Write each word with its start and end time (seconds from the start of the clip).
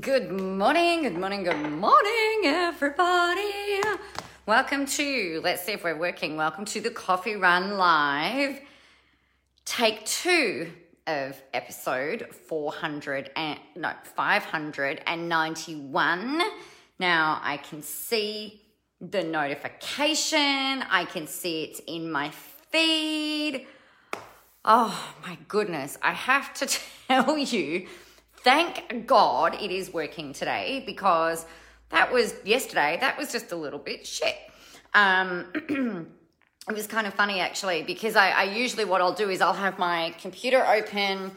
Good 0.00 0.30
morning, 0.30 1.02
good 1.04 1.16
morning, 1.16 1.44
good 1.44 1.70
morning, 1.70 2.40
everybody. 2.44 3.80
Welcome 4.44 4.84
to, 4.84 5.40
let's 5.42 5.64
see 5.64 5.72
if 5.72 5.84
we're 5.84 5.96
working. 5.96 6.36
Welcome 6.36 6.66
to 6.66 6.82
the 6.82 6.90
Coffee 6.90 7.36
Run 7.36 7.78
Live, 7.78 8.60
take 9.64 10.04
two 10.04 10.70
of 11.06 11.40
episode 11.54 12.28
400 12.34 13.30
and 13.36 13.58
no, 13.74 13.92
591. 14.04 16.42
Now 16.98 17.40
I 17.42 17.56
can 17.56 17.80
see 17.80 18.60
the 19.00 19.24
notification, 19.24 20.84
I 20.90 21.06
can 21.10 21.26
see 21.26 21.62
it's 21.62 21.80
in 21.86 22.12
my 22.12 22.32
feed. 22.70 23.66
Oh 24.62 25.14
my 25.26 25.38
goodness, 25.48 25.96
I 26.02 26.12
have 26.12 26.52
to 26.54 26.66
tell 27.08 27.38
you, 27.38 27.86
thank 28.46 29.08
God 29.08 29.60
it 29.60 29.72
is 29.72 29.92
working 29.92 30.32
today 30.32 30.84
because 30.86 31.44
that 31.88 32.12
was 32.12 32.32
yesterday, 32.44 32.96
that 33.00 33.18
was 33.18 33.32
just 33.32 33.50
a 33.50 33.56
little 33.56 33.80
bit 33.80 34.06
shit. 34.06 34.36
Um, 34.94 35.46
it 36.68 36.72
was 36.72 36.86
kind 36.86 37.08
of 37.08 37.14
funny 37.14 37.40
actually 37.40 37.82
because 37.82 38.14
I, 38.14 38.30
I 38.30 38.42
usually 38.44 38.84
what 38.84 39.00
I'll 39.00 39.12
do 39.12 39.30
is 39.30 39.40
I'll 39.40 39.52
have 39.52 39.80
my 39.80 40.14
computer 40.20 40.64
open 40.64 41.32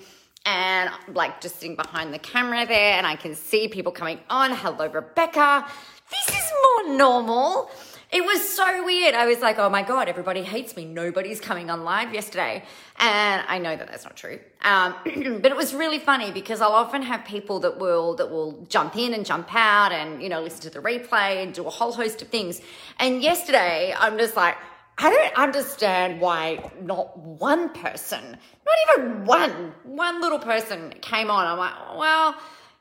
and 0.46 0.92
like 1.16 1.42
just 1.42 1.56
sitting 1.56 1.76
behind 1.76 2.14
the 2.14 2.20
camera 2.20 2.68
there 2.68 2.94
and 2.94 3.08
I 3.08 3.16
can 3.16 3.34
see 3.34 3.68
people 3.68 3.92
coming 3.92 4.20
on. 4.30 4.52
Hello, 4.52 4.86
Rebecca. 4.88 5.66
This 6.12 6.28
is 6.38 6.52
more 6.86 6.96
normal. 6.96 7.72
It 8.12 8.26
was 8.26 8.48
so 8.50 8.84
weird. 8.84 9.14
I 9.14 9.28
was 9.28 9.40
like, 9.40 9.60
oh 9.60 9.70
my 9.70 9.84
God, 9.84 10.10
everybody 10.10 10.42
hates 10.42 10.76
me. 10.76 10.84
Nobody's 10.84 11.40
coming 11.40 11.70
on 11.70 11.84
live 11.84 12.12
yesterday. 12.12 12.64
And 12.98 13.44
I 13.48 13.60
know 13.60 13.76
that 13.76 13.88
that's 13.88 14.04
not 14.04 14.16
true. 14.16 14.40
Um, 14.64 14.96
but 15.42 15.52
it 15.52 15.56
was 15.56 15.76
really 15.76 16.00
funny 16.00 16.32
because 16.32 16.60
I'll 16.60 16.72
often 16.72 17.04
have 17.04 17.24
people 17.24 17.60
that 17.60 17.78
will, 17.78 18.16
that 18.16 18.32
will 18.32 18.66
jump 18.68 18.96
in 18.96 19.14
and 19.14 19.24
jump 19.24 19.54
out 19.54 19.92
and, 19.92 20.24
you 20.24 20.30
know, 20.30 20.42
listen 20.42 20.62
to 20.62 20.70
the 20.72 20.80
replay 20.80 21.44
and 21.44 21.54
do 21.54 21.68
a 21.68 21.70
whole 21.70 21.92
host 21.92 22.24
of 22.24 22.30
things. 22.30 22.62
And 22.98 23.22
yesterday 23.22 23.94
I'm 23.96 24.18
just 24.18 24.36
like, 24.36 24.58
I 24.98 25.12
don't 25.12 25.36
understand 25.36 26.20
why 26.20 26.72
not 26.82 27.16
one 27.16 27.70
person, 27.70 28.38
not 28.66 28.98
even 28.98 29.26
one, 29.26 29.74
one 29.84 30.20
little 30.20 30.40
person 30.40 30.96
came 31.00 31.30
on. 31.30 31.46
I'm 31.46 31.60
like, 31.60 31.96
well, 31.96 32.36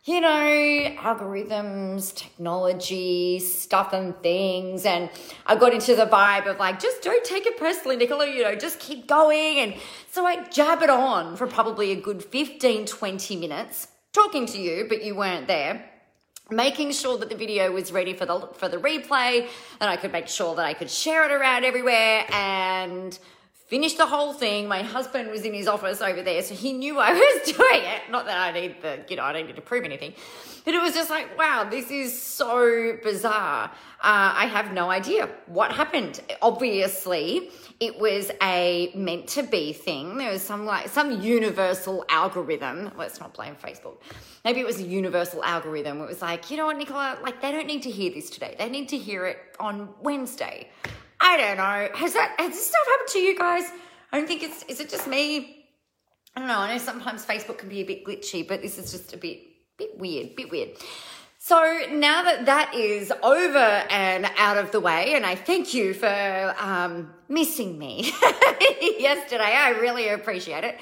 you 0.08 0.22
know, 0.22 0.96
algorithms, 1.02 2.14
technology, 2.14 3.38
stuff 3.38 3.92
and 3.92 4.16
things. 4.22 4.86
And 4.86 5.10
I 5.44 5.54
got 5.54 5.74
into 5.74 5.94
the 5.94 6.06
vibe 6.06 6.46
of 6.46 6.58
like, 6.58 6.80
just 6.80 7.02
don't 7.02 7.22
take 7.26 7.44
it 7.44 7.58
personally, 7.58 7.96
Nicola, 7.96 8.26
you 8.26 8.42
know, 8.42 8.54
just 8.54 8.80
keep 8.80 9.06
going. 9.06 9.58
And 9.58 9.74
so 10.10 10.24
I 10.24 10.44
jabbered 10.44 10.88
on 10.88 11.36
for 11.36 11.46
probably 11.46 11.92
a 11.92 11.96
good 11.96 12.24
15, 12.24 12.86
20 12.86 13.36
minutes 13.36 13.88
talking 14.14 14.46
to 14.46 14.58
you, 14.58 14.86
but 14.88 15.04
you 15.04 15.14
weren't 15.14 15.46
there 15.46 15.84
making 16.50 16.90
sure 16.92 17.18
that 17.18 17.28
the 17.28 17.36
video 17.36 17.70
was 17.70 17.92
ready 17.92 18.14
for 18.14 18.24
the 18.24 18.40
for 18.54 18.70
the 18.70 18.78
replay 18.78 19.46
and 19.80 19.90
I 19.90 19.96
could 19.96 20.12
make 20.12 20.28
sure 20.28 20.56
that 20.56 20.64
I 20.64 20.72
could 20.72 20.88
share 20.88 21.26
it 21.26 21.30
around 21.30 21.66
everywhere 21.66 22.24
and 22.32 23.18
finished 23.68 23.98
the 23.98 24.06
whole 24.06 24.32
thing. 24.32 24.66
My 24.66 24.82
husband 24.82 25.30
was 25.30 25.42
in 25.42 25.52
his 25.52 25.68
office 25.68 26.00
over 26.00 26.22
there, 26.22 26.42
so 26.42 26.54
he 26.54 26.72
knew 26.72 26.98
I 26.98 27.12
was 27.12 27.52
doing 27.52 27.82
it. 27.84 28.10
Not 28.10 28.24
that 28.24 28.38
I 28.38 28.58
need 28.58 28.82
the, 28.82 29.04
you 29.08 29.16
know, 29.16 29.22
I 29.22 29.32
don't 29.32 29.46
need 29.46 29.56
to 29.56 29.62
prove 29.62 29.84
anything. 29.84 30.14
But 30.64 30.74
it 30.74 30.82
was 30.82 30.94
just 30.94 31.10
like, 31.10 31.38
wow, 31.38 31.66
this 31.70 31.90
is 31.90 32.20
so 32.20 32.98
bizarre. 33.02 33.70
Uh, 34.00 34.32
I 34.36 34.46
have 34.46 34.72
no 34.72 34.90
idea 34.90 35.28
what 35.46 35.72
happened. 35.72 36.20
Obviously, 36.40 37.50
it 37.78 37.98
was 37.98 38.30
a 38.42 38.90
meant 38.94 39.28
to 39.28 39.42
be 39.42 39.72
thing. 39.72 40.16
There 40.16 40.32
was 40.32 40.42
some 40.42 40.64
like 40.64 40.88
some 40.88 41.20
universal 41.20 42.04
algorithm. 42.08 42.90
Let's 42.96 43.20
not 43.20 43.34
blame 43.34 43.56
Facebook. 43.56 43.98
Maybe 44.44 44.60
it 44.60 44.66
was 44.66 44.80
a 44.80 44.84
universal 44.84 45.44
algorithm. 45.44 46.00
It 46.00 46.06
was 46.06 46.22
like, 46.22 46.50
you 46.50 46.56
know 46.56 46.66
what, 46.66 46.78
Nicola, 46.78 47.18
like 47.22 47.42
they 47.42 47.52
don't 47.52 47.66
need 47.66 47.82
to 47.82 47.90
hear 47.90 48.12
this 48.12 48.30
today. 48.30 48.54
They 48.58 48.68
need 48.68 48.88
to 48.90 48.98
hear 48.98 49.26
it 49.26 49.38
on 49.60 49.88
Wednesday 50.00 50.68
I 51.20 51.36
don't 51.36 51.56
know. 51.56 51.88
Has 51.94 52.12
that 52.14 52.34
has 52.38 52.50
this 52.50 52.66
stuff 52.66 52.86
happened 52.86 53.08
to 53.10 53.18
you 53.18 53.38
guys? 53.38 53.64
I 54.12 54.18
don't 54.18 54.26
think 54.26 54.42
it's 54.42 54.62
is 54.64 54.80
it 54.80 54.88
just 54.88 55.06
me? 55.06 55.66
I 56.36 56.40
don't 56.40 56.48
know. 56.48 56.58
I 56.58 56.72
know 56.72 56.78
sometimes 56.78 57.24
Facebook 57.24 57.58
can 57.58 57.68
be 57.68 57.80
a 57.80 57.84
bit 57.84 58.04
glitchy, 58.04 58.46
but 58.46 58.62
this 58.62 58.78
is 58.78 58.92
just 58.92 59.12
a 59.12 59.16
bit 59.16 59.40
bit 59.76 59.98
weird, 59.98 60.36
bit 60.36 60.50
weird. 60.50 60.70
So 61.40 61.80
now 61.92 62.24
that 62.24 62.46
that 62.46 62.74
is 62.74 63.12
over 63.22 63.58
and 63.58 64.28
out 64.36 64.58
of 64.58 64.72
the 64.72 64.80
way, 64.80 65.14
and 65.14 65.24
I 65.24 65.34
thank 65.34 65.72
you 65.72 65.94
for 65.94 66.54
um, 66.58 67.10
missing 67.28 67.78
me 67.78 68.02
yesterday, 68.98 69.54
I 69.56 69.76
really 69.80 70.08
appreciate 70.08 70.64
it. 70.64 70.78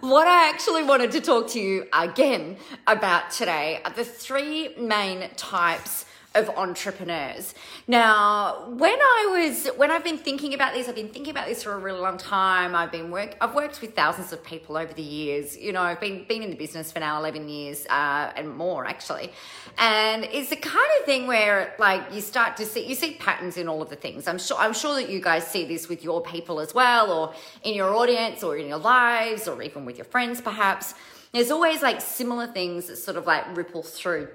What 0.00 0.26
I 0.26 0.48
actually 0.48 0.82
wanted 0.82 1.12
to 1.12 1.20
talk 1.20 1.48
to 1.50 1.60
you 1.60 1.86
again 1.92 2.56
about 2.86 3.30
today 3.30 3.80
are 3.84 3.92
the 3.92 4.04
three 4.04 4.74
main 4.76 5.28
types 5.36 6.04
of 6.38 6.48
entrepreneurs. 6.50 7.54
Now, 7.86 8.68
when 8.70 8.98
I 8.98 9.20
was 9.38 9.66
when 9.76 9.90
I've 9.90 10.04
been 10.04 10.18
thinking 10.18 10.54
about 10.54 10.72
this, 10.72 10.88
I've 10.88 10.94
been 10.94 11.08
thinking 11.08 11.32
about 11.32 11.48
this 11.48 11.62
for 11.62 11.72
a 11.72 11.78
really 11.78 12.00
long 12.00 12.16
time. 12.16 12.74
I've 12.74 12.92
been 12.92 13.10
work 13.10 13.36
I've 13.40 13.54
worked 13.54 13.80
with 13.80 13.94
thousands 13.94 14.32
of 14.32 14.42
people 14.44 14.76
over 14.76 14.92
the 14.92 15.02
years. 15.02 15.56
You 15.56 15.72
know, 15.72 15.82
I've 15.82 16.00
been 16.00 16.24
been 16.28 16.42
in 16.42 16.50
the 16.50 16.56
business 16.56 16.92
for 16.92 17.00
now 17.00 17.18
11 17.18 17.48
years 17.48 17.86
uh, 17.86 18.32
and 18.36 18.56
more 18.56 18.86
actually. 18.86 19.32
And 19.78 20.24
it's 20.24 20.50
the 20.50 20.56
kind 20.56 20.90
of 20.98 21.06
thing 21.06 21.26
where 21.26 21.74
like 21.78 22.02
you 22.12 22.20
start 22.20 22.56
to 22.58 22.66
see 22.66 22.86
you 22.86 22.94
see 22.94 23.14
patterns 23.14 23.56
in 23.56 23.68
all 23.68 23.82
of 23.82 23.90
the 23.90 23.96
things. 23.96 24.28
I'm 24.28 24.38
sure 24.38 24.56
I'm 24.58 24.74
sure 24.74 24.94
that 24.94 25.10
you 25.10 25.20
guys 25.20 25.46
see 25.46 25.64
this 25.66 25.88
with 25.88 26.04
your 26.04 26.22
people 26.22 26.60
as 26.60 26.72
well 26.72 27.10
or 27.10 27.34
in 27.64 27.74
your 27.74 27.94
audience 27.94 28.42
or 28.44 28.56
in 28.56 28.68
your 28.68 28.78
lives 28.78 29.48
or 29.48 29.60
even 29.62 29.84
with 29.84 29.98
your 29.98 30.06
friends 30.06 30.40
perhaps. 30.40 30.94
There's 31.32 31.50
always 31.50 31.82
like 31.82 32.00
similar 32.00 32.46
things 32.46 32.86
that 32.86 32.96
sort 32.96 33.16
of 33.16 33.26
like 33.26 33.56
ripple 33.56 33.82
through. 33.82 34.28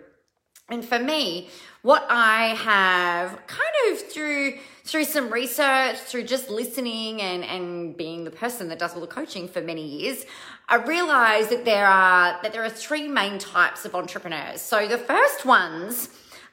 And 0.70 0.84
for 0.84 0.98
me, 0.98 1.50
what 1.82 2.06
I 2.10 2.56
have 2.56 3.32
kind 3.48 3.92
of 3.92 4.12
through 4.12 4.58
through 4.86 5.06
some 5.06 5.32
research, 5.32 5.98
through 5.98 6.24
just 6.24 6.50
listening 6.50 7.22
and, 7.22 7.44
and 7.44 7.96
being 7.96 8.26
the 8.26 8.32
person 8.32 8.68
that 8.68 8.80
does 8.80 8.94
all 8.96 9.02
the 9.02 9.08
coaching 9.08 9.48
for 9.48 9.62
many 9.62 9.86
years, 9.86 10.26
I 10.68 10.76
realized 10.76 11.50
that 11.52 11.66
there 11.66 11.88
are 11.88 12.42
that 12.42 12.54
there 12.54 12.64
are 12.64 12.70
three 12.70 13.08
main 13.08 13.40
types 13.40 13.86
of 13.86 13.96
entrepreneurs. 13.96 14.62
So 14.62 14.88
the 14.88 14.98
first 14.98 15.46
ones 15.46 16.10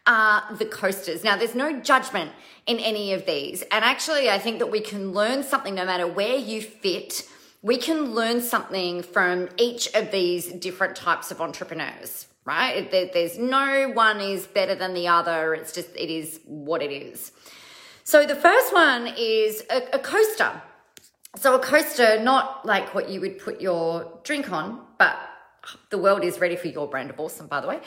are 0.06 0.42
the 0.56 0.64
coasters. 0.64 1.22
Now 1.22 1.36
there's 1.36 1.54
no 1.54 1.80
judgment 1.80 2.32
in 2.66 2.78
any 2.78 3.12
of 3.12 3.26
these. 3.26 3.62
And 3.62 3.84
actually 3.84 4.28
I 4.28 4.38
think 4.38 4.58
that 4.58 4.70
we 4.70 4.80
can 4.80 5.12
learn 5.12 5.44
something 5.44 5.74
no 5.74 5.84
matter 5.84 6.06
where 6.06 6.36
you 6.36 6.62
fit. 6.62 7.28
We 7.62 7.76
can 7.76 8.14
learn 8.14 8.40
something 8.40 9.02
from 9.02 9.48
each 9.56 9.94
of 9.94 10.10
these 10.10 10.50
different 10.52 10.96
types 10.96 11.30
of 11.30 11.40
entrepreneurs 11.40 12.26
right? 12.50 12.90
There's 12.90 13.38
no 13.38 13.90
one 13.94 14.20
is 14.20 14.48
better 14.48 14.74
than 14.74 14.92
the 14.92 15.06
other. 15.06 15.54
It's 15.54 15.72
just, 15.72 15.90
it 15.94 16.10
is 16.10 16.40
what 16.46 16.82
it 16.82 16.90
is. 16.90 17.30
So 18.02 18.26
the 18.26 18.34
first 18.34 18.72
one 18.72 19.02
is 19.16 19.62
a, 19.70 19.78
a 19.98 20.00
coaster. 20.00 20.50
So 21.36 21.54
a 21.54 21.60
coaster, 21.60 22.18
not 22.20 22.66
like 22.66 22.92
what 22.92 23.08
you 23.08 23.20
would 23.20 23.38
put 23.38 23.60
your 23.60 24.18
drink 24.24 24.50
on, 24.50 24.80
but 24.98 25.16
the 25.90 25.98
world 25.98 26.24
is 26.24 26.40
ready 26.40 26.56
for 26.56 26.66
your 26.66 26.88
brand 26.88 27.10
of 27.10 27.20
awesome, 27.20 27.46
by 27.46 27.60
the 27.60 27.68
way. 27.68 27.78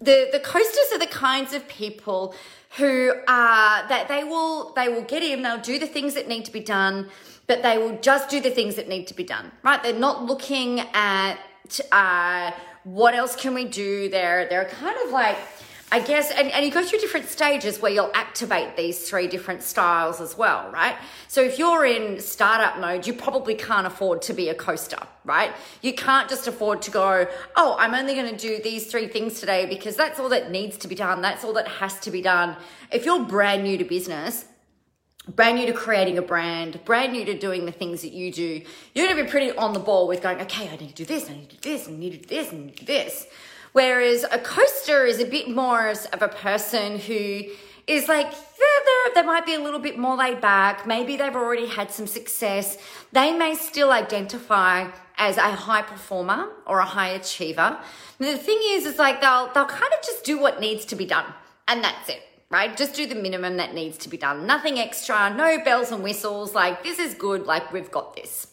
The 0.00 0.28
the 0.32 0.40
coasters 0.40 0.88
are 0.94 1.02
the 1.06 1.12
kinds 1.28 1.52
of 1.54 1.62
people 1.68 2.34
who 2.78 3.12
are 3.28 3.88
that 3.92 4.06
they 4.08 4.22
will 4.24 4.72
they 4.74 4.88
will 4.88 5.06
get 5.14 5.22
in, 5.22 5.42
they'll 5.42 5.66
do 5.74 5.78
the 5.78 5.92
things 5.96 6.14
that 6.14 6.26
need 6.28 6.44
to 6.50 6.52
be 6.52 6.64
done, 6.78 7.08
but 7.46 7.62
they 7.62 7.78
will 7.78 7.96
just 8.10 8.28
do 8.28 8.40
the 8.40 8.50
things 8.58 8.74
that 8.78 8.88
need 8.88 9.06
to 9.08 9.14
be 9.14 9.24
done. 9.24 9.46
Right? 9.62 9.80
They're 9.82 10.04
not 10.08 10.24
looking 10.24 10.80
at 10.94 11.38
uh, 11.92 12.50
what 12.84 13.14
else 13.14 13.36
can 13.36 13.54
we 13.54 13.64
do 13.64 14.08
there? 14.08 14.46
They're 14.48 14.66
kind 14.66 14.96
of 15.04 15.10
like, 15.10 15.36
I 15.90 16.00
guess, 16.00 16.30
and, 16.30 16.50
and 16.50 16.64
you 16.66 16.70
go 16.70 16.84
through 16.84 16.98
different 16.98 17.28
stages 17.28 17.80
where 17.80 17.90
you'll 17.90 18.10
activate 18.12 18.76
these 18.76 19.08
three 19.08 19.26
different 19.26 19.62
styles 19.62 20.20
as 20.20 20.36
well, 20.36 20.70
right? 20.70 20.96
So 21.28 21.42
if 21.42 21.58
you're 21.58 21.86
in 21.86 22.20
startup 22.20 22.78
mode, 22.78 23.06
you 23.06 23.14
probably 23.14 23.54
can't 23.54 23.86
afford 23.86 24.20
to 24.22 24.34
be 24.34 24.50
a 24.50 24.54
coaster, 24.54 24.98
right? 25.24 25.50
You 25.80 25.94
can't 25.94 26.28
just 26.28 26.46
afford 26.46 26.82
to 26.82 26.90
go, 26.90 27.26
oh, 27.56 27.76
I'm 27.78 27.94
only 27.94 28.14
going 28.14 28.30
to 28.30 28.36
do 28.36 28.62
these 28.62 28.90
three 28.90 29.08
things 29.08 29.40
today 29.40 29.64
because 29.64 29.96
that's 29.96 30.20
all 30.20 30.28
that 30.28 30.50
needs 30.50 30.76
to 30.78 30.88
be 30.88 30.94
done. 30.94 31.22
That's 31.22 31.42
all 31.42 31.54
that 31.54 31.68
has 31.68 31.98
to 32.00 32.10
be 32.10 32.20
done. 32.20 32.56
If 32.92 33.06
you're 33.06 33.24
brand 33.24 33.64
new 33.64 33.78
to 33.78 33.84
business, 33.84 34.44
brand 35.34 35.58
new 35.58 35.66
to 35.66 35.72
creating 35.72 36.18
a 36.18 36.22
brand, 36.22 36.80
brand 36.84 37.12
new 37.12 37.24
to 37.24 37.38
doing 37.38 37.66
the 37.66 37.72
things 37.72 38.02
that 38.02 38.12
you 38.12 38.32
do, 38.32 38.62
you're 38.94 39.06
going 39.06 39.16
to 39.16 39.24
be 39.24 39.30
pretty 39.30 39.52
on 39.52 39.72
the 39.72 39.80
ball 39.80 40.08
with 40.08 40.22
going, 40.22 40.40
okay, 40.40 40.68
I 40.68 40.76
need 40.76 40.94
to 40.94 40.94
do 40.94 41.04
this, 41.04 41.28
I 41.28 41.34
need 41.34 41.50
to 41.50 41.56
do 41.56 41.70
this, 41.70 41.88
I 41.88 41.90
need 41.92 42.12
to 42.12 42.18
do 42.18 42.26
this, 42.26 42.52
and 42.52 42.74
this. 42.78 43.26
Whereas 43.72 44.24
a 44.30 44.38
coaster 44.38 45.04
is 45.04 45.20
a 45.20 45.26
bit 45.26 45.50
more 45.50 45.90
of 45.90 46.22
a 46.22 46.28
person 46.28 46.98
who 46.98 47.42
is 47.86 48.08
like, 48.08 48.30
they're, 48.30 49.14
they 49.14 49.22
might 49.22 49.46
be 49.46 49.54
a 49.54 49.60
little 49.60 49.80
bit 49.80 49.98
more 49.98 50.16
laid 50.16 50.40
back. 50.40 50.86
Maybe 50.86 51.16
they've 51.16 51.34
already 51.34 51.66
had 51.66 51.90
some 51.90 52.06
success. 52.06 52.78
They 53.12 53.32
may 53.32 53.54
still 53.54 53.92
identify 53.92 54.90
as 55.16 55.36
a 55.36 55.42
high 55.52 55.82
performer 55.82 56.48
or 56.66 56.80
a 56.80 56.84
high 56.84 57.08
achiever. 57.08 57.78
And 58.18 58.28
the 58.28 58.36
thing 58.38 58.58
is, 58.70 58.86
is 58.86 58.98
like 58.98 59.20
they'll, 59.20 59.50
they'll 59.52 59.66
kind 59.66 59.92
of 59.92 60.02
just 60.02 60.24
do 60.24 60.38
what 60.38 60.60
needs 60.60 60.84
to 60.86 60.96
be 60.96 61.04
done. 61.04 61.26
And 61.66 61.84
that's 61.84 62.08
it 62.08 62.27
right? 62.50 62.76
Just 62.76 62.94
do 62.94 63.06
the 63.06 63.14
minimum 63.14 63.56
that 63.58 63.74
needs 63.74 63.98
to 63.98 64.08
be 64.08 64.16
done. 64.16 64.46
Nothing 64.46 64.78
extra, 64.78 65.34
no 65.34 65.62
bells 65.62 65.92
and 65.92 66.02
whistles. 66.02 66.54
Like, 66.54 66.82
this 66.82 66.98
is 66.98 67.14
good, 67.14 67.46
like, 67.46 67.72
we've 67.72 67.90
got 67.90 68.16
this. 68.16 68.46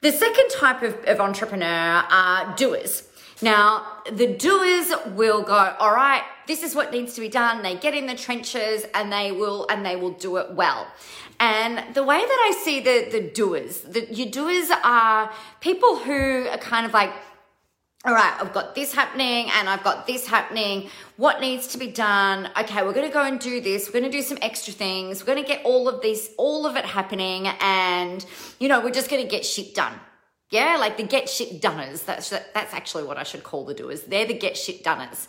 The 0.00 0.10
second 0.10 0.48
type 0.50 0.82
of, 0.82 0.94
of 1.06 1.20
entrepreneur 1.20 1.66
are 1.66 2.56
doers. 2.56 3.08
Now, 3.40 3.86
the 4.10 4.28
doers 4.34 4.92
will 5.14 5.42
go, 5.42 5.76
all 5.78 5.92
right, 5.92 6.22
this 6.46 6.62
is 6.62 6.74
what 6.74 6.92
needs 6.92 7.14
to 7.14 7.20
be 7.20 7.28
done. 7.28 7.62
They 7.62 7.76
get 7.76 7.94
in 7.94 8.06
the 8.06 8.14
trenches 8.14 8.84
and 8.94 9.12
they 9.12 9.32
will 9.32 9.66
and 9.68 9.84
they 9.84 9.96
will 9.96 10.12
do 10.12 10.36
it 10.36 10.52
well. 10.54 10.86
And 11.40 11.94
the 11.94 12.04
way 12.04 12.18
that 12.18 12.48
I 12.48 12.60
see 12.62 12.78
the 12.80 13.08
the 13.10 13.20
doers, 13.20 13.80
the 13.80 14.06
your 14.12 14.30
doers 14.30 14.70
are 14.84 15.32
people 15.60 15.98
who 15.98 16.46
are 16.48 16.58
kind 16.58 16.86
of 16.86 16.92
like 16.92 17.12
all 18.04 18.12
right, 18.12 18.36
I've 18.40 18.52
got 18.52 18.74
this 18.74 18.92
happening 18.92 19.48
and 19.54 19.68
I've 19.68 19.84
got 19.84 20.08
this 20.08 20.26
happening. 20.26 20.90
What 21.18 21.40
needs 21.40 21.68
to 21.68 21.78
be 21.78 21.86
done? 21.86 22.50
Okay, 22.58 22.82
we're 22.82 22.92
going 22.92 23.06
to 23.06 23.12
go 23.12 23.22
and 23.22 23.38
do 23.38 23.60
this. 23.60 23.86
We're 23.86 24.00
going 24.00 24.10
to 24.10 24.16
do 24.16 24.22
some 24.22 24.38
extra 24.42 24.72
things. 24.72 25.20
We're 25.20 25.34
going 25.34 25.44
to 25.44 25.48
get 25.48 25.64
all 25.64 25.88
of 25.88 26.02
this, 26.02 26.30
all 26.36 26.66
of 26.66 26.74
it 26.74 26.84
happening. 26.84 27.46
And, 27.60 28.26
you 28.58 28.68
know, 28.68 28.80
we're 28.80 28.90
just 28.90 29.08
going 29.08 29.22
to 29.22 29.28
get 29.28 29.46
shit 29.46 29.74
done. 29.74 29.92
Yeah, 30.50 30.76
like 30.78 30.96
the 30.96 31.04
get 31.04 31.30
shit 31.30 31.62
doners. 31.62 32.04
That's 32.04 32.28
that's 32.28 32.74
actually 32.74 33.04
what 33.04 33.16
I 33.16 33.22
should 33.22 33.42
call 33.42 33.64
the 33.64 33.72
doers. 33.72 34.02
They're 34.02 34.26
the 34.26 34.34
get 34.34 34.56
shit 34.56 34.84
doners. 34.84 35.26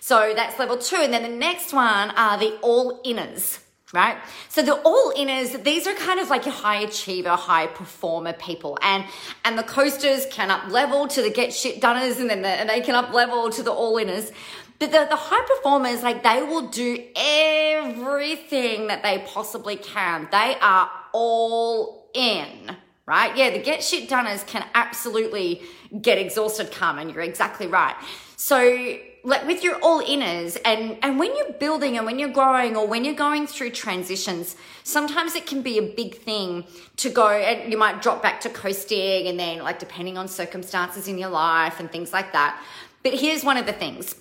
So 0.00 0.34
that's 0.36 0.58
level 0.58 0.76
two. 0.76 0.96
And 0.96 1.12
then 1.12 1.22
the 1.22 1.36
next 1.36 1.72
one 1.72 2.10
are 2.10 2.38
the 2.38 2.58
all 2.60 3.02
inners, 3.02 3.60
right? 3.92 4.18
So 4.48 4.62
the 4.62 4.74
all 4.74 5.12
inners, 5.16 5.62
these 5.62 5.86
are 5.86 5.94
kind 5.94 6.20
of 6.20 6.28
like 6.28 6.44
your 6.44 6.54
high 6.54 6.80
achiever, 6.80 7.30
high 7.30 7.66
performer 7.66 8.32
people. 8.32 8.78
And 8.82 9.04
and 9.44 9.58
the 9.58 9.62
coasters 9.62 10.26
can 10.30 10.50
up 10.50 10.68
level 10.70 11.06
to 11.08 11.22
the 11.22 11.30
get 11.30 11.52
shit 11.52 11.80
doners 11.80 12.20
and 12.20 12.28
then 12.28 12.42
the, 12.42 12.48
and 12.48 12.68
they 12.68 12.80
can 12.80 12.94
up 12.94 13.12
level 13.12 13.50
to 13.50 13.62
the 13.62 13.72
all 13.72 13.94
inners. 13.94 14.32
But 14.78 14.92
the, 14.92 15.06
the 15.08 15.16
high 15.16 15.46
performers, 15.46 16.02
like 16.02 16.22
they 16.22 16.42
will 16.42 16.68
do 16.68 17.02
everything 17.16 18.88
that 18.88 19.02
they 19.02 19.24
possibly 19.26 19.76
can. 19.76 20.28
They 20.30 20.56
are 20.60 20.90
all 21.12 22.10
in 22.12 22.76
right? 23.06 23.36
Yeah, 23.36 23.50
the 23.50 23.60
get 23.60 23.82
shit 23.84 24.08
doners 24.08 24.44
can 24.46 24.64
absolutely 24.74 25.62
get 26.00 26.18
exhausted 26.18 26.72
Carmen. 26.72 27.08
you're 27.08 27.22
exactly 27.22 27.68
right. 27.68 27.94
So, 28.36 28.98
like 29.26 29.44
with 29.44 29.64
your 29.64 29.74
all 29.82 30.00
inners, 30.02 30.56
and 30.64 30.96
and 31.02 31.18
when 31.18 31.36
you're 31.36 31.52
building 31.54 31.96
and 31.96 32.06
when 32.06 32.18
you're 32.18 32.30
growing 32.30 32.76
or 32.76 32.86
when 32.86 33.04
you're 33.04 33.14
going 33.28 33.48
through 33.48 33.70
transitions, 33.70 34.54
sometimes 34.84 35.34
it 35.34 35.46
can 35.46 35.62
be 35.62 35.78
a 35.78 35.82
big 35.82 36.16
thing 36.18 36.64
to 36.98 37.10
go, 37.10 37.28
and 37.28 37.70
you 37.70 37.76
might 37.76 38.00
drop 38.00 38.22
back 38.22 38.40
to 38.42 38.48
coasting, 38.48 39.26
and 39.26 39.38
then 39.38 39.58
like 39.58 39.80
depending 39.80 40.16
on 40.16 40.28
circumstances 40.28 41.08
in 41.08 41.18
your 41.18 41.30
life 41.30 41.80
and 41.80 41.90
things 41.90 42.12
like 42.12 42.32
that. 42.32 42.62
But 43.02 43.14
here's 43.14 43.42
one 43.42 43.56
of 43.56 43.66
the 43.66 43.72
things 43.72 44.14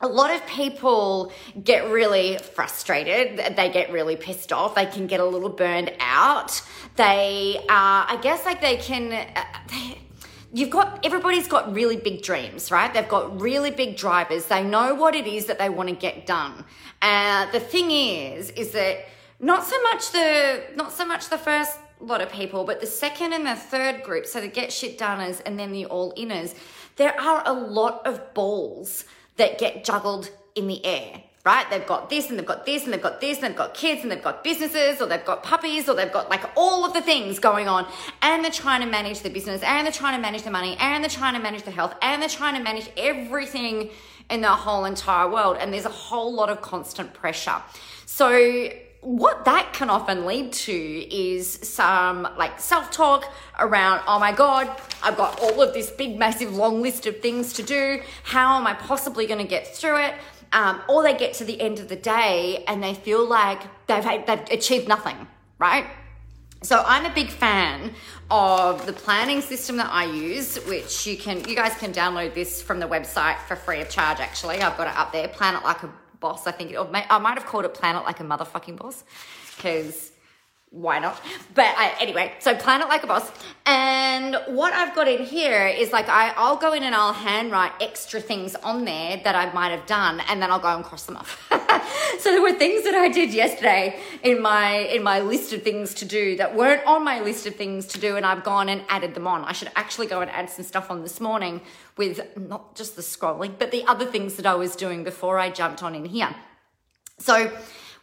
a 0.00 0.08
lot 0.08 0.34
of 0.34 0.44
people 0.46 1.32
get 1.62 1.88
really 1.88 2.36
frustrated. 2.38 3.56
They 3.56 3.70
get 3.70 3.92
really 3.92 4.16
pissed 4.16 4.52
off. 4.52 4.74
They 4.74 4.86
can 4.86 5.06
get 5.06 5.20
a 5.20 5.24
little 5.24 5.48
burned 5.48 5.92
out. 6.00 6.60
They, 6.96 7.58
uh, 7.60 7.64
I 7.68 8.18
guess, 8.20 8.44
like 8.44 8.60
they 8.60 8.76
can. 8.76 9.12
Uh, 9.12 9.44
they, 9.68 9.98
you've 10.56 10.70
got 10.70 11.04
everybody's 11.04 11.46
got 11.46 11.72
really 11.74 11.98
big 11.98 12.22
dreams, 12.22 12.70
right? 12.70 12.92
They've 12.92 13.06
got 13.06 13.38
really 13.38 13.70
big 13.70 13.96
drivers. 13.96 14.46
They 14.46 14.64
know 14.64 14.94
what 14.94 15.14
it 15.14 15.26
is 15.26 15.44
that 15.46 15.58
they 15.58 15.68
want 15.68 15.90
to 15.90 15.94
get 15.94 16.24
done. 16.24 16.64
Uh, 17.02 17.50
the 17.52 17.60
thing 17.60 17.90
is, 17.90 18.50
is 18.52 18.70
that 18.70 19.04
not 19.38 19.64
so 19.64 19.80
much 19.82 20.12
the 20.12 20.62
not 20.74 20.92
so 20.92 21.04
much 21.04 21.28
the 21.28 21.36
first 21.36 21.78
lot 22.00 22.22
of 22.22 22.32
people, 22.32 22.64
but 22.64 22.80
the 22.80 22.86
second 22.86 23.34
and 23.34 23.46
the 23.46 23.54
third 23.54 24.02
group, 24.02 24.24
so 24.24 24.40
the 24.40 24.48
get 24.48 24.72
shit 24.72 24.98
doneers 24.98 25.42
and 25.44 25.58
then 25.58 25.72
the 25.72 25.84
all 25.84 26.14
inners, 26.14 26.54
there 26.96 27.18
are 27.20 27.42
a 27.44 27.52
lot 27.52 28.06
of 28.06 28.32
balls 28.32 29.04
that 29.36 29.58
get 29.58 29.84
juggled 29.84 30.30
in 30.54 30.66
the 30.68 30.84
air, 30.86 31.22
right? 31.46 31.64
They've 31.70 31.86
got 31.86 32.10
this 32.10 32.28
and 32.28 32.36
they've 32.36 32.44
got 32.44 32.66
this 32.66 32.82
and 32.84 32.92
they've 32.92 33.00
got 33.00 33.20
this 33.20 33.38
and 33.38 33.46
they've 33.46 33.56
got 33.56 33.72
kids 33.72 34.02
and 34.02 34.10
they've 34.10 34.22
got 34.22 34.42
businesses 34.42 35.00
or 35.00 35.06
they've 35.06 35.24
got 35.24 35.44
puppies 35.44 35.88
or 35.88 35.94
they've 35.94 36.12
got 36.12 36.28
like 36.28 36.44
all 36.56 36.84
of 36.84 36.92
the 36.92 37.00
things 37.00 37.38
going 37.38 37.68
on 37.68 37.86
and 38.20 38.42
they're 38.42 38.50
trying 38.50 38.80
to 38.80 38.86
manage 38.88 39.20
the 39.20 39.30
business 39.30 39.62
and 39.62 39.86
they're 39.86 39.92
trying 39.92 40.16
to 40.16 40.20
manage 40.20 40.42
the 40.42 40.50
money 40.50 40.76
and 40.80 41.04
they're 41.04 41.08
trying 41.08 41.34
to 41.34 41.40
manage 41.40 41.62
the 41.62 41.70
health 41.70 41.94
and 42.02 42.20
they're 42.20 42.28
trying 42.28 42.56
to 42.56 42.62
manage 42.62 42.90
everything 42.96 43.90
in 44.28 44.40
the 44.40 44.48
whole 44.48 44.84
entire 44.86 45.30
world. 45.30 45.56
And 45.60 45.72
there's 45.72 45.86
a 45.86 45.88
whole 45.88 46.34
lot 46.34 46.50
of 46.50 46.60
constant 46.62 47.14
pressure. 47.14 47.62
So 48.06 48.68
what 49.02 49.44
that 49.44 49.72
can 49.72 49.88
often 49.88 50.26
lead 50.26 50.52
to 50.52 50.74
is 50.74 51.60
some 51.62 52.28
like 52.36 52.58
self 52.58 52.90
talk 52.90 53.32
around, 53.60 54.00
oh 54.08 54.18
my 54.18 54.32
God, 54.32 54.68
I've 55.00 55.16
got 55.16 55.38
all 55.38 55.62
of 55.62 55.72
this 55.74 55.90
big, 55.90 56.18
massive, 56.18 56.56
long 56.56 56.82
list 56.82 57.06
of 57.06 57.20
things 57.20 57.52
to 57.52 57.62
do. 57.62 58.00
How 58.24 58.58
am 58.58 58.66
I 58.66 58.74
possibly 58.74 59.28
going 59.28 59.38
to 59.38 59.46
get 59.46 59.76
through 59.76 59.98
it? 59.98 60.14
Um, 60.52 60.80
or 60.88 61.02
they 61.02 61.16
get 61.16 61.34
to 61.34 61.44
the 61.44 61.60
end 61.60 61.78
of 61.78 61.88
the 61.88 61.96
day 61.96 62.64
and 62.66 62.82
they 62.82 62.94
feel 62.94 63.26
like 63.26 63.62
they've, 63.86 64.04
they've 64.26 64.44
achieved 64.50 64.88
nothing, 64.88 65.26
right? 65.58 65.86
So 66.62 66.82
I'm 66.86 67.04
a 67.04 67.14
big 67.14 67.28
fan 67.28 67.92
of 68.30 68.86
the 68.86 68.92
planning 68.92 69.40
system 69.40 69.76
that 69.76 69.90
I 69.92 70.04
use, 70.04 70.56
which 70.66 71.06
you 71.06 71.16
can, 71.16 71.46
you 71.48 71.54
guys 71.54 71.74
can 71.74 71.92
download 71.92 72.34
this 72.34 72.62
from 72.62 72.80
the 72.80 72.86
website 72.86 73.38
for 73.46 73.56
free 73.56 73.80
of 73.80 73.90
charge. 73.90 74.20
Actually, 74.20 74.60
I've 74.62 74.76
got 74.76 74.88
it 74.88 74.96
up 74.96 75.12
there. 75.12 75.28
Plan 75.28 75.54
it 75.54 75.62
like 75.62 75.82
a 75.82 75.92
boss. 76.20 76.46
I 76.46 76.52
think, 76.52 76.72
or 76.72 76.88
I 76.92 77.18
might 77.18 77.38
have 77.38 77.46
called 77.46 77.66
it 77.66 77.74
Plan 77.74 77.96
It 77.96 78.04
Like 78.04 78.20
a 78.20 78.24
Motherfucking 78.24 78.78
Boss 78.78 79.04
because 79.56 80.05
why 80.76 80.98
not? 80.98 81.20
But 81.54 81.74
I, 81.76 81.94
anyway, 82.00 82.34
so 82.38 82.54
plan 82.54 82.82
it 82.82 82.88
like 82.88 83.02
a 83.02 83.06
boss. 83.06 83.30
And 83.64 84.36
what 84.46 84.74
I've 84.74 84.94
got 84.94 85.08
in 85.08 85.24
here 85.24 85.66
is 85.66 85.90
like 85.90 86.08
I, 86.08 86.34
I'll 86.36 86.56
go 86.56 86.74
in 86.74 86.82
and 86.82 86.94
I'll 86.94 87.14
handwrite 87.14 87.72
extra 87.80 88.20
things 88.20 88.54
on 88.56 88.84
there 88.84 89.20
that 89.24 89.34
I 89.34 89.50
might 89.52 89.70
have 89.70 89.86
done, 89.86 90.20
and 90.28 90.40
then 90.40 90.50
I'll 90.50 90.60
go 90.60 90.74
and 90.74 90.84
cross 90.84 91.06
them 91.06 91.16
off. 91.16 91.46
so 92.20 92.30
there 92.30 92.42
were 92.42 92.52
things 92.52 92.84
that 92.84 92.94
I 92.94 93.08
did 93.08 93.32
yesterday 93.32 93.98
in 94.22 94.42
my 94.42 94.76
in 94.76 95.02
my 95.02 95.20
list 95.20 95.52
of 95.54 95.62
things 95.62 95.94
to 95.94 96.04
do 96.04 96.36
that 96.36 96.54
weren't 96.54 96.86
on 96.86 97.02
my 97.02 97.20
list 97.20 97.46
of 97.46 97.56
things 97.56 97.86
to 97.86 97.98
do, 97.98 98.16
and 98.16 98.26
I've 98.26 98.44
gone 98.44 98.68
and 98.68 98.82
added 98.88 99.14
them 99.14 99.26
on. 99.26 99.44
I 99.44 99.52
should 99.52 99.70
actually 99.76 100.08
go 100.08 100.20
and 100.20 100.30
add 100.30 100.50
some 100.50 100.64
stuff 100.64 100.90
on 100.90 101.02
this 101.02 101.20
morning 101.20 101.62
with 101.96 102.20
not 102.36 102.76
just 102.76 102.96
the 102.96 103.02
scrolling, 103.02 103.54
but 103.58 103.70
the 103.70 103.84
other 103.86 104.04
things 104.04 104.34
that 104.34 104.44
I 104.44 104.54
was 104.54 104.76
doing 104.76 105.04
before 105.04 105.38
I 105.38 105.48
jumped 105.48 105.82
on 105.82 105.94
in 105.94 106.04
here. 106.04 106.36
So 107.18 107.50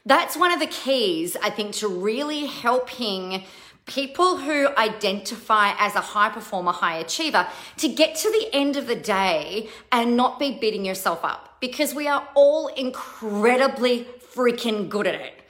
that's 0.06 0.36
one 0.36 0.52
of 0.52 0.60
the 0.60 0.68
keys, 0.68 1.38
I 1.42 1.50
think, 1.50 1.74
to 1.76 1.88
really 1.88 2.46
helping 2.46 3.44
people 3.86 4.38
who 4.38 4.68
identify 4.78 5.74
as 5.78 5.96
a 5.96 6.02
high 6.02 6.30
performer, 6.30 6.72
high 6.72 6.98
achiever 6.98 7.48
to 7.78 7.88
get 7.88 8.16
to 8.16 8.30
the 8.32 8.50
end 8.54 8.78
of 8.78 8.88
the 8.88 8.96
day 8.96 9.70
and 9.92 10.16
not 10.16 10.40
be 10.40 10.58
beating 10.58 10.86
yourself 10.86 11.24
up 11.24 11.58
because 11.60 11.94
we 11.94 12.08
are 12.08 12.28
all 12.34 12.68
incredibly 12.68 14.06
freaking 14.34 14.90
good 14.90 15.08
at 15.08 15.16
it 15.16 15.43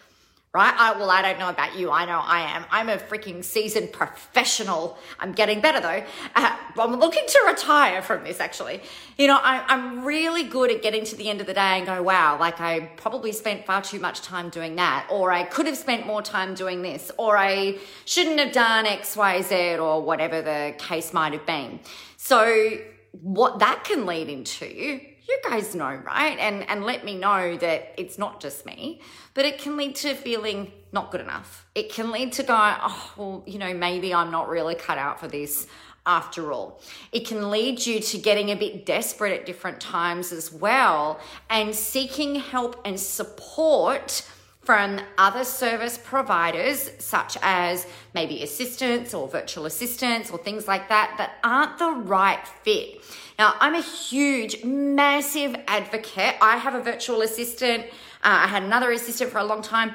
right? 0.54 0.74
I, 0.78 0.92
well, 1.00 1.10
I 1.10 1.24
don't 1.24 1.40
know 1.40 1.50
about 1.50 1.76
you. 1.76 1.90
I 1.90 2.06
know 2.06 2.22
I 2.24 2.42
am. 2.42 2.66
I'm 2.70 2.88
a 2.88 2.98
freaking 2.98 3.44
seasoned 3.44 3.92
professional. 3.92 5.00
I'm 5.20 5.32
getting 5.32 5.62
better 5.62 5.80
though. 5.80 6.04
Uh, 6.36 6.56
I'm 6.78 7.00
looking 7.00 7.24
to 7.28 7.44
retire 7.48 8.04
from 8.04 8.24
this 8.24 8.40
actually. 8.40 8.82
You 9.18 9.28
know, 9.28 9.40
I, 9.42 9.64
I'm 9.68 10.06
really 10.06 10.44
good 10.44 10.70
at 10.70 10.84
getting 10.84 11.06
to 11.06 11.16
the 11.16 11.28
end 11.28 11.42
of 11.42 11.48
the 11.48 11.56
day 11.56 11.60
and 11.60 11.88
go, 11.88 12.04
wow, 12.04 12.38
like 12.40 12.62
I 12.62 12.81
probably 12.98 13.31
spent 13.31 13.66
far 13.66 13.81
too 13.81 14.00
much 14.00 14.22
time 14.22 14.50
doing 14.50 14.76
that, 14.76 15.07
or 15.10 15.31
I 15.31 15.44
could 15.44 15.66
have 15.66 15.78
spent 15.78 16.06
more 16.06 16.22
time 16.22 16.54
doing 16.54 16.83
this, 16.83 17.12
or 17.18 17.36
I 17.36 17.80
shouldn't 18.06 18.40
have 18.40 18.52
done 18.52 18.86
X, 18.86 19.18
Y, 19.18 19.42
Z, 19.42 19.78
or 19.78 20.04
whatever 20.04 20.44
the 20.44 20.76
case 20.78 21.14
might 21.14 21.33
have 21.33 21.48
been. 21.48 21.80
So, 22.18 22.78
what 23.22 23.60
that 23.60 23.83
can 23.83 24.06
lead 24.06 24.30
into 24.30 25.00
you 25.33 25.49
guys 25.49 25.75
know, 25.75 25.99
right? 26.06 26.37
And 26.40 26.69
and 26.69 26.85
let 26.85 27.04
me 27.04 27.18
know 27.18 27.57
that 27.57 27.94
it's 27.97 28.18
not 28.18 28.40
just 28.40 28.66
me, 28.66 29.02
but 29.33 29.45
it 29.45 29.57
can 29.57 29.78
lead 29.78 29.95
to 29.97 30.13
feeling 30.13 30.71
not 30.92 31.11
good 31.11 31.21
enough. 31.21 31.66
It 31.75 31.92
can 31.92 32.11
lead 32.11 32.33
to 32.33 32.44
go, 32.44 32.56
oh, 32.56 33.13
well, 33.18 33.44
you 33.47 33.57
know, 33.57 33.73
maybe 33.73 34.13
I'm 34.13 34.31
not 34.31 34.47
really 34.47 34.75
cut 34.75 34.97
out 34.97 35.19
for 35.19 35.28
this 35.28 35.68
after 36.06 36.52
all. 36.52 36.81
It 37.11 37.25
can 37.25 37.49
lead 37.49 37.85
you 37.85 37.99
to 37.99 38.18
getting 38.18 38.49
a 38.49 38.56
bit 38.56 38.85
desperate 38.85 39.40
at 39.40 39.45
different 39.45 39.80
times 39.80 40.31
as 40.31 40.52
well 40.52 41.19
and 41.49 41.73
seeking 41.73 42.35
help 42.35 42.80
and 42.85 42.99
support 42.99 44.28
from 44.64 45.00
other 45.18 45.44
service 45.44 46.00
providers, 46.02 46.92
such 47.00 47.38
as 47.42 47.86
maybe 48.14 48.44
assistants 48.44 49.14
or 49.14 49.28
virtual 49.28 49.66
assistants 49.66 50.32
or 50.32 50.38
things 50.38 50.68
like 50.68 50.90
that, 50.90 51.16
that 51.18 51.34
aren't 51.44 51.78
the 51.80 51.92
right 51.92 52.46
fit. 52.64 53.02
Now, 53.38 53.56
I'm 53.60 53.76
a 53.76 53.82
huge, 53.82 54.64
massive 54.64 55.56
advocate. 55.68 56.36
I 56.42 56.58
have 56.58 56.76
a 56.76 56.82
virtual 56.82 57.22
assistant. 57.22 57.84
Uh, 58.24 58.46
I 58.46 58.48
had 58.48 58.64
another 58.64 58.92
assistant 58.92 59.32
for 59.32 59.40
a 59.40 59.44
long 59.44 59.62
time. 59.62 59.94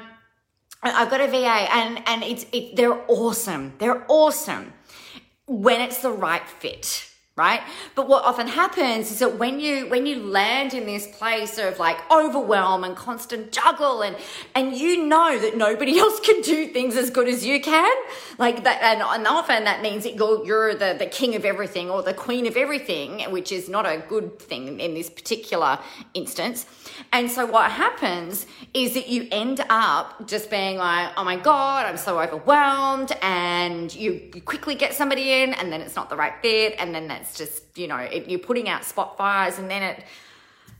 I've 0.81 1.09
got 1.09 1.19
a 1.19 1.27
VA, 1.27 1.67
and 1.73 2.01
and 2.07 2.23
it's 2.23 2.45
it, 2.53 2.77
they're 2.77 3.03
awesome. 3.09 3.73
They're 3.79 4.05
awesome 4.07 4.73
when 5.45 5.81
it's 5.81 5.97
the 5.97 6.11
right 6.11 6.47
fit 6.47 7.08
right? 7.39 7.61
But 7.95 8.09
what 8.09 8.25
often 8.25 8.47
happens 8.47 9.09
is 9.11 9.19
that 9.19 9.37
when 9.39 9.61
you 9.61 9.87
when 9.87 10.05
you 10.05 10.17
land 10.21 10.73
in 10.73 10.85
this 10.85 11.07
place 11.07 11.57
of 11.57 11.79
like 11.79 11.97
overwhelm 12.11 12.83
and 12.83 12.95
constant 12.97 13.53
juggle 13.53 14.01
and 14.01 14.17
and 14.53 14.75
you 14.75 15.05
know 15.05 15.39
that 15.39 15.55
nobody 15.55 15.97
else 16.03 16.19
can 16.19 16.41
do 16.41 16.67
things 16.67 16.97
as 16.97 17.09
good 17.09 17.29
as 17.29 17.45
you 17.45 17.61
can 17.61 17.95
like 18.37 18.63
that 18.65 18.81
and, 18.83 19.01
and 19.01 19.25
often 19.25 19.63
that 19.63 19.81
means 19.81 20.03
that 20.03 20.15
you're, 20.15 20.45
you're 20.45 20.75
the 20.75 20.95
the 20.99 21.05
king 21.05 21.33
of 21.33 21.45
everything 21.45 21.89
or 21.89 22.03
the 22.03 22.13
queen 22.13 22.45
of 22.45 22.57
everything 22.57 23.21
which 23.31 23.51
is 23.53 23.69
not 23.69 23.85
a 23.85 24.03
good 24.09 24.37
thing 24.39 24.79
in 24.79 24.93
this 24.93 25.09
particular 25.09 25.79
instance. 26.13 26.65
And 27.13 27.31
so 27.31 27.45
what 27.45 27.71
happens 27.71 28.45
is 28.73 28.93
that 28.93 29.07
you 29.07 29.27
end 29.31 29.61
up 29.69 30.27
just 30.27 30.49
being 30.49 30.77
like 30.77 31.11
oh 31.17 31.23
my 31.23 31.35
god 31.35 31.85
i'm 31.85 31.97
so 31.97 32.19
overwhelmed 32.19 33.11
and 33.21 33.93
you, 33.95 34.11
you 34.33 34.41
quickly 34.41 34.75
get 34.75 34.93
somebody 34.93 35.25
in 35.41 35.53
and 35.53 35.71
then 35.71 35.81
it's 35.81 35.95
not 35.95 36.09
the 36.09 36.15
right 36.15 36.33
fit 36.41 36.75
and 36.79 36.93
then 36.93 37.07
that's 37.07 37.28
it's 37.29 37.37
just, 37.37 37.77
you 37.77 37.87
know, 37.87 37.97
it, 37.97 38.27
you're 38.27 38.39
putting 38.39 38.67
out 38.69 38.83
spot 38.83 39.17
fires 39.17 39.57
and 39.59 39.69
then 39.69 39.83
it, 39.83 40.03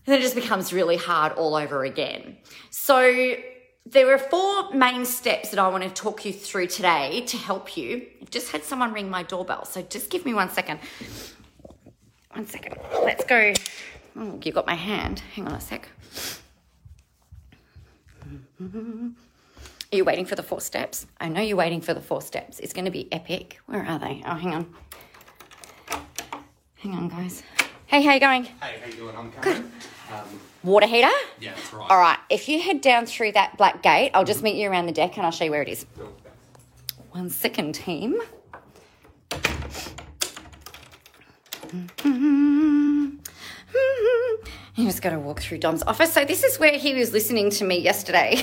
then 0.05 0.19
it 0.19 0.21
just 0.21 0.35
becomes 0.35 0.73
really 0.73 0.97
hard 0.97 1.33
all 1.33 1.55
over 1.55 1.83
again. 1.83 2.37
So 2.69 3.35
there 3.85 4.13
are 4.13 4.17
four 4.17 4.73
main 4.73 5.05
steps 5.05 5.49
that 5.49 5.59
I 5.59 5.67
want 5.67 5.83
to 5.83 5.89
talk 5.89 6.25
you 6.25 6.33
through 6.33 6.67
today 6.67 7.21
to 7.27 7.37
help 7.37 7.77
you. 7.77 8.07
I've 8.21 8.29
just 8.29 8.51
had 8.51 8.63
someone 8.63 8.93
ring 8.93 9.09
my 9.09 9.23
doorbell, 9.23 9.65
so 9.65 9.81
just 9.81 10.09
give 10.09 10.25
me 10.25 10.33
one 10.33 10.49
second. 10.49 10.79
One 12.33 12.45
second. 12.45 12.75
Let's 13.03 13.25
go. 13.25 13.53
Oh, 14.15 14.39
you 14.43 14.51
got 14.51 14.65
my 14.67 14.75
hand. 14.75 15.21
Hang 15.35 15.47
on 15.47 15.53
a 15.53 15.61
sec. 15.61 15.87
Are 18.61 19.95
you 19.95 20.05
waiting 20.05 20.25
for 20.25 20.35
the 20.35 20.43
four 20.43 20.61
steps? 20.61 21.07
I 21.19 21.29
know 21.29 21.41
you're 21.41 21.57
waiting 21.57 21.81
for 21.81 21.93
the 21.93 22.01
four 22.01 22.21
steps. 22.21 22.59
It's 22.59 22.73
going 22.73 22.85
to 22.85 22.91
be 22.91 23.11
epic. 23.11 23.59
Where 23.65 23.83
are 23.83 23.97
they? 23.97 24.21
Oh, 24.25 24.35
hang 24.35 24.53
on. 24.53 24.73
Hang 26.79 26.95
on, 26.95 27.09
guys. 27.09 27.43
Hey, 27.87 28.01
how 28.03 28.13
you 28.13 28.19
going? 28.21 28.45
Hey, 28.45 28.79
how 28.81 28.87
you 28.87 28.93
doing? 28.93 29.15
I'm 29.15 29.31
Cameron. 29.33 29.71
Um, 30.13 30.39
Water 30.63 30.87
heater? 30.87 31.09
yeah, 31.39 31.53
that's 31.53 31.73
right. 31.73 31.87
All 31.89 31.97
right. 31.97 32.17
If 32.29 32.47
you 32.47 32.61
head 32.61 32.79
down 32.79 33.05
through 33.05 33.33
that 33.33 33.57
black 33.57 33.83
gate, 33.83 34.11
I'll 34.13 34.23
just 34.23 34.41
meet 34.41 34.55
you 34.55 34.69
around 34.69 34.85
the 34.85 34.93
deck 34.93 35.17
and 35.17 35.25
I'll 35.25 35.31
show 35.31 35.43
you 35.43 35.51
where 35.51 35.61
it 35.61 35.67
is. 35.67 35.85
Cool. 35.97 36.15
One 37.11 37.29
second, 37.29 37.75
team. 37.75 38.21
You 44.75 44.85
just 44.85 45.01
got 45.01 45.09
to 45.09 45.19
walk 45.19 45.41
through 45.41 45.57
Dom's 45.57 45.83
office. 45.83 46.13
So 46.13 46.23
this 46.23 46.45
is 46.45 46.57
where 46.59 46.77
he 46.77 46.93
was 46.93 47.11
listening 47.11 47.49
to 47.51 47.65
me 47.65 47.77
yesterday 47.79 48.37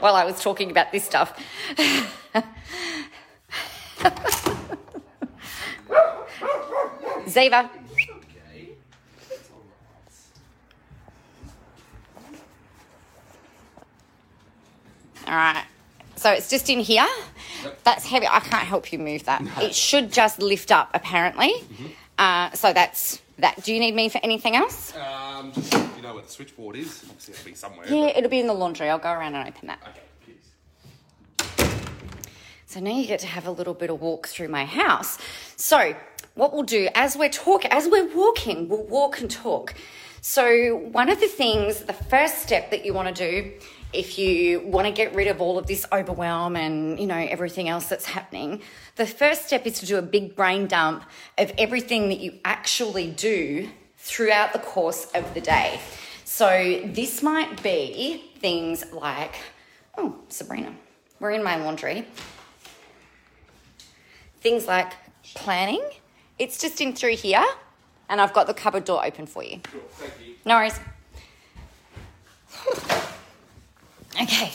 while 0.00 0.14
I 0.14 0.26
was 0.26 0.42
talking 0.42 0.70
about 0.70 0.92
this 0.92 1.04
stuff. 1.04 1.32
Ziva. 7.28 7.70
Okay. 7.70 8.70
All 15.26 15.34
right. 15.34 15.64
So 16.16 16.30
it's 16.32 16.50
just 16.50 16.68
in 16.68 16.80
here. 16.80 17.06
That's 17.84 18.06
heavy. 18.06 18.26
I 18.26 18.40
can't 18.40 18.66
help 18.66 18.92
you 18.92 18.98
move 18.98 19.24
that. 19.24 19.42
It 19.60 19.74
should 19.74 20.12
just 20.12 20.40
lift 20.40 20.72
up, 20.72 20.90
apparently. 20.94 21.52
Uh, 22.18 22.50
so 22.52 22.72
that's 22.72 23.22
that. 23.38 23.62
Do 23.62 23.72
you 23.72 23.78
need 23.78 23.94
me 23.94 24.08
for 24.08 24.20
anything 24.22 24.56
else? 24.56 24.92
Um, 24.96 25.52
just, 25.52 25.72
you 25.72 26.02
know 26.02 26.14
where 26.14 26.22
the 26.22 26.28
switchboard 26.28 26.76
is? 26.76 27.04
Obviously, 27.08 27.34
it'll 27.34 27.44
be 27.44 27.54
somewhere. 27.54 27.86
Yeah, 27.88 28.06
it'll 28.16 28.30
be 28.30 28.40
in 28.40 28.46
the 28.48 28.54
laundry. 28.54 28.88
I'll 28.88 28.98
go 28.98 29.12
around 29.12 29.34
and 29.36 29.48
open 29.48 29.68
that. 29.68 29.78
Okay. 29.82 30.00
So 32.66 32.80
now 32.80 32.90
you 32.90 33.06
get 33.06 33.20
to 33.20 33.26
have 33.26 33.46
a 33.46 33.50
little 33.50 33.72
bit 33.72 33.88
of 33.88 34.00
walk 34.00 34.28
through 34.28 34.48
my 34.48 34.66
house. 34.66 35.18
So 35.56 35.94
what 36.38 36.52
we'll 36.54 36.62
do 36.62 36.88
as 36.94 37.16
we're 37.16 37.28
talking, 37.28 37.70
as 37.72 37.88
we're 37.88 38.14
walking, 38.14 38.68
we'll 38.68 38.84
walk 38.84 39.20
and 39.20 39.30
talk. 39.30 39.74
So 40.20 40.76
one 40.76 41.10
of 41.10 41.20
the 41.20 41.28
things, 41.28 41.80
the 41.82 41.92
first 41.92 42.38
step 42.38 42.70
that 42.70 42.84
you 42.84 42.94
want 42.94 43.14
to 43.14 43.30
do, 43.30 43.52
if 43.92 44.18
you 44.18 44.60
want 44.60 44.86
to 44.86 44.92
get 44.92 45.14
rid 45.14 45.28
of 45.28 45.40
all 45.40 45.58
of 45.58 45.66
this 45.66 45.86
overwhelm 45.92 46.56
and 46.56 46.98
you 47.00 47.06
know 47.06 47.16
everything 47.16 47.68
else 47.68 47.88
that's 47.88 48.06
happening, 48.06 48.62
the 48.96 49.06
first 49.06 49.46
step 49.46 49.66
is 49.66 49.80
to 49.80 49.86
do 49.86 49.96
a 49.96 50.02
big 50.02 50.36
brain 50.36 50.66
dump 50.66 51.04
of 51.36 51.52
everything 51.58 52.08
that 52.08 52.20
you 52.20 52.38
actually 52.44 53.10
do 53.10 53.68
throughout 53.96 54.52
the 54.52 54.58
course 54.58 55.06
of 55.14 55.34
the 55.34 55.40
day. 55.40 55.80
So 56.24 56.82
this 56.84 57.22
might 57.22 57.62
be 57.62 58.30
things 58.38 58.84
like, 58.92 59.34
oh, 59.96 60.16
Sabrina, 60.28 60.74
we're 61.20 61.32
in 61.32 61.42
my 61.42 61.56
laundry 61.56 62.06
things 64.40 64.66
like 64.66 64.92
planning. 65.34 65.82
It's 66.38 66.58
just 66.58 66.80
in 66.80 66.94
through 66.94 67.16
here, 67.16 67.44
and 68.08 68.20
I've 68.20 68.32
got 68.32 68.46
the 68.46 68.54
cupboard 68.54 68.84
door 68.84 69.04
open 69.04 69.26
for 69.26 69.42
you. 69.42 69.60
Thank 69.60 70.12
you. 70.24 70.34
No 70.44 70.56
worries. 70.56 70.78
Okay. 74.20 74.52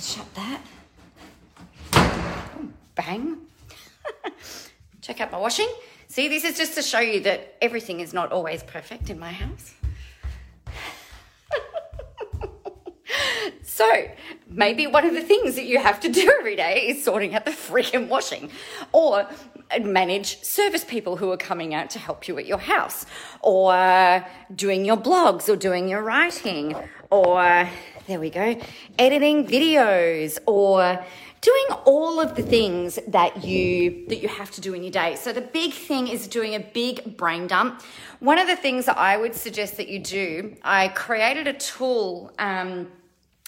Shut 0.00 0.34
that. 0.34 0.60
Oh, 1.92 2.68
bang. 2.94 3.38
Check 5.00 5.20
out 5.20 5.30
my 5.30 5.38
washing. 5.38 5.68
See, 6.08 6.28
this 6.28 6.44
is 6.44 6.56
just 6.56 6.74
to 6.74 6.82
show 6.82 6.98
you 6.98 7.20
that 7.20 7.56
everything 7.62 8.00
is 8.00 8.12
not 8.12 8.32
always 8.32 8.62
perfect 8.64 9.10
in 9.10 9.18
my 9.18 9.32
house. 9.32 9.74
So, 13.62 14.08
maybe 14.46 14.86
one 14.86 15.06
of 15.06 15.14
the 15.14 15.22
things 15.22 15.54
that 15.54 15.64
you 15.64 15.78
have 15.78 16.00
to 16.00 16.10
do 16.10 16.30
every 16.38 16.54
day 16.54 16.88
is 16.88 17.02
sorting 17.02 17.34
out 17.34 17.46
the 17.46 17.50
freaking 17.50 18.08
washing 18.08 18.50
or 18.92 19.26
manage 19.82 20.42
service 20.42 20.84
people 20.84 21.16
who 21.16 21.30
are 21.30 21.36
coming 21.36 21.74
out 21.74 21.90
to 21.90 21.98
help 21.98 22.26
you 22.26 22.38
at 22.38 22.46
your 22.46 22.58
house 22.58 23.06
or 23.42 24.24
doing 24.54 24.84
your 24.84 24.96
blogs 24.96 25.48
or 25.48 25.56
doing 25.56 25.88
your 25.88 26.02
writing 26.02 26.74
or 27.10 27.68
there 28.06 28.18
we 28.18 28.30
go, 28.30 28.60
editing 28.98 29.46
videos 29.46 30.38
or 30.46 31.04
doing 31.40 31.64
all 31.84 32.20
of 32.20 32.36
the 32.36 32.42
things 32.42 32.98
that 33.08 33.44
you 33.44 34.06
that 34.08 34.20
you 34.20 34.28
have 34.28 34.50
to 34.52 34.60
do 34.60 34.74
in 34.74 34.82
your 34.82 34.92
day. 34.92 35.14
So 35.16 35.32
the 35.32 35.40
big 35.40 35.72
thing 35.72 36.08
is 36.08 36.26
doing 36.26 36.54
a 36.54 36.60
big 36.60 37.16
brain 37.16 37.46
dump. 37.46 37.82
One 38.18 38.38
of 38.38 38.46
the 38.46 38.56
things 38.56 38.86
that 38.86 38.98
I 38.98 39.16
would 39.16 39.34
suggest 39.34 39.76
that 39.76 39.88
you 39.88 40.00
do, 40.00 40.56
I 40.62 40.88
created 40.88 41.46
a 41.46 41.54
tool 41.54 42.32
um, 42.38 42.88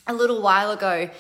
a 0.07 0.15
little 0.15 0.41
while 0.43 0.71
ago 0.71 1.11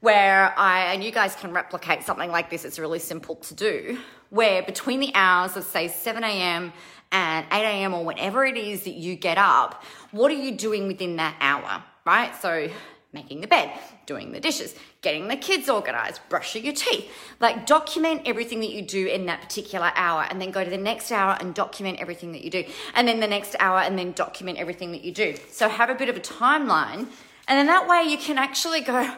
where 0.00 0.52
I, 0.58 0.92
and 0.92 1.02
you 1.02 1.10
guys 1.10 1.34
can 1.34 1.52
replicate 1.52 2.02
something 2.04 2.30
like 2.30 2.50
this, 2.50 2.64
it's 2.64 2.78
really 2.78 2.98
simple 2.98 3.36
to 3.36 3.54
do, 3.54 3.98
where 4.30 4.62
between 4.62 5.00
the 5.00 5.12
hours 5.14 5.56
of 5.56 5.64
say 5.64 5.88
7 5.88 6.22
a.m. 6.22 6.72
and 7.12 7.46
8 7.50 7.64
a.m. 7.64 7.94
or 7.94 8.04
whenever 8.04 8.44
it 8.44 8.56
is 8.56 8.84
that 8.84 8.94
you 8.94 9.16
get 9.16 9.38
up, 9.38 9.82
what 10.10 10.30
are 10.30 10.34
you 10.34 10.52
doing 10.52 10.86
within 10.86 11.16
that 11.16 11.36
hour, 11.40 11.82
right? 12.04 12.34
So 12.40 12.68
making 13.12 13.40
the 13.40 13.46
bed, 13.46 13.70
doing 14.04 14.32
the 14.32 14.40
dishes, 14.40 14.74
getting 15.00 15.26
the 15.28 15.36
kids 15.36 15.70
organized, 15.70 16.20
brushing 16.28 16.64
your 16.64 16.74
teeth. 16.74 17.10
Like 17.40 17.64
document 17.64 18.22
everything 18.26 18.60
that 18.60 18.70
you 18.70 18.82
do 18.82 19.06
in 19.06 19.24
that 19.26 19.40
particular 19.40 19.90
hour 19.94 20.26
and 20.28 20.38
then 20.40 20.50
go 20.50 20.62
to 20.62 20.68
the 20.68 20.76
next 20.76 21.10
hour 21.10 21.36
and 21.40 21.54
document 21.54 21.98
everything 21.98 22.32
that 22.32 22.42
you 22.42 22.50
do. 22.50 22.64
And 22.94 23.08
then 23.08 23.20
the 23.20 23.26
next 23.26 23.56
hour 23.58 23.78
and 23.78 23.98
then 23.98 24.12
document 24.12 24.58
everything 24.58 24.92
that 24.92 25.02
you 25.02 25.12
do. 25.12 25.34
So 25.50 25.68
have 25.68 25.88
a 25.88 25.94
bit 25.94 26.10
of 26.10 26.16
a 26.16 26.20
timeline 26.20 27.08
and 27.48 27.58
then 27.58 27.66
that 27.66 27.88
way 27.88 28.02
you 28.02 28.18
can 28.18 28.38
actually 28.38 28.80
go, 28.80 29.16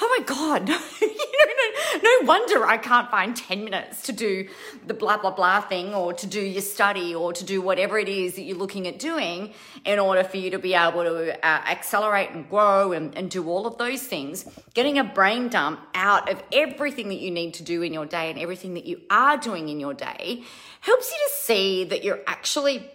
oh 0.00 0.16
my 0.18 0.24
God, 0.24 0.68
you 1.00 1.08
know, 1.08 2.00
no, 2.02 2.20
no 2.20 2.26
wonder 2.26 2.64
I 2.66 2.76
can't 2.76 3.10
find 3.10 3.36
10 3.36 3.64
minutes 3.64 4.02
to 4.02 4.12
do 4.12 4.48
the 4.86 4.94
blah, 4.94 5.16
blah, 5.18 5.32
blah 5.32 5.60
thing 5.60 5.94
or 5.94 6.12
to 6.12 6.26
do 6.26 6.40
your 6.40 6.62
study 6.62 7.14
or 7.14 7.32
to 7.32 7.44
do 7.44 7.60
whatever 7.60 7.98
it 7.98 8.08
is 8.08 8.34
that 8.34 8.42
you're 8.42 8.56
looking 8.56 8.86
at 8.86 8.98
doing 8.98 9.52
in 9.84 9.98
order 9.98 10.22
for 10.24 10.36
you 10.36 10.50
to 10.50 10.58
be 10.58 10.74
able 10.74 11.02
to 11.02 11.34
uh, 11.34 11.48
accelerate 11.66 12.30
and 12.30 12.48
grow 12.48 12.92
and, 12.92 13.16
and 13.16 13.30
do 13.30 13.48
all 13.48 13.66
of 13.66 13.78
those 13.78 14.02
things. 14.02 14.44
Getting 14.74 14.98
a 14.98 15.04
brain 15.04 15.48
dump 15.48 15.80
out 15.94 16.30
of 16.30 16.42
everything 16.52 17.08
that 17.08 17.20
you 17.20 17.30
need 17.30 17.54
to 17.54 17.62
do 17.62 17.82
in 17.82 17.92
your 17.92 18.06
day 18.06 18.30
and 18.30 18.38
everything 18.38 18.74
that 18.74 18.86
you 18.86 19.00
are 19.10 19.36
doing 19.36 19.68
in 19.68 19.80
your 19.80 19.94
day 19.94 20.44
helps 20.80 21.10
you 21.10 21.16
to 21.16 21.34
see 21.44 21.84
that 21.84 22.04
you're 22.04 22.20
actually 22.26 22.90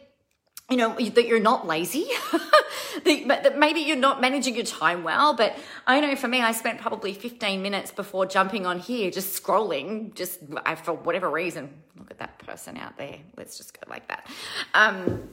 you 0.70 0.78
know 0.78 0.96
that 0.96 1.28
you're 1.28 1.40
not 1.40 1.68
lazy 1.68 2.08
that, 3.04 3.56
maybe 3.60 3.82
you're 3.82 3.98
not 3.98 4.22
managing 4.22 4.56
your 4.56 4.66
time 4.66 5.04
well 5.04 5.34
but 5.34 5.56
i 5.86 6.00
know 6.00 6.16
for 6.16 6.28
me 6.28 6.42
i 6.42 6.52
spent 6.52 6.80
probably 6.80 7.14
15 7.14 7.62
minutes 7.62 7.92
before 7.92 8.26
jumping 8.26 8.66
on 8.66 8.80
here 8.80 9.12
just 9.12 9.42
scrolling 9.44 10.14
just 10.16 10.40
for 10.84 10.94
whatever 10.94 11.30
reason. 11.30 11.74
Look 11.98 12.12
at 12.12 12.20
that 12.20 12.40
person 12.40 12.78
out 12.78 12.98
there. 12.98 13.18
Let's 13.38 13.58
just 13.58 13.80
go 13.80 13.90
like 13.90 14.08
that. 14.08 14.28
Um 14.74 15.30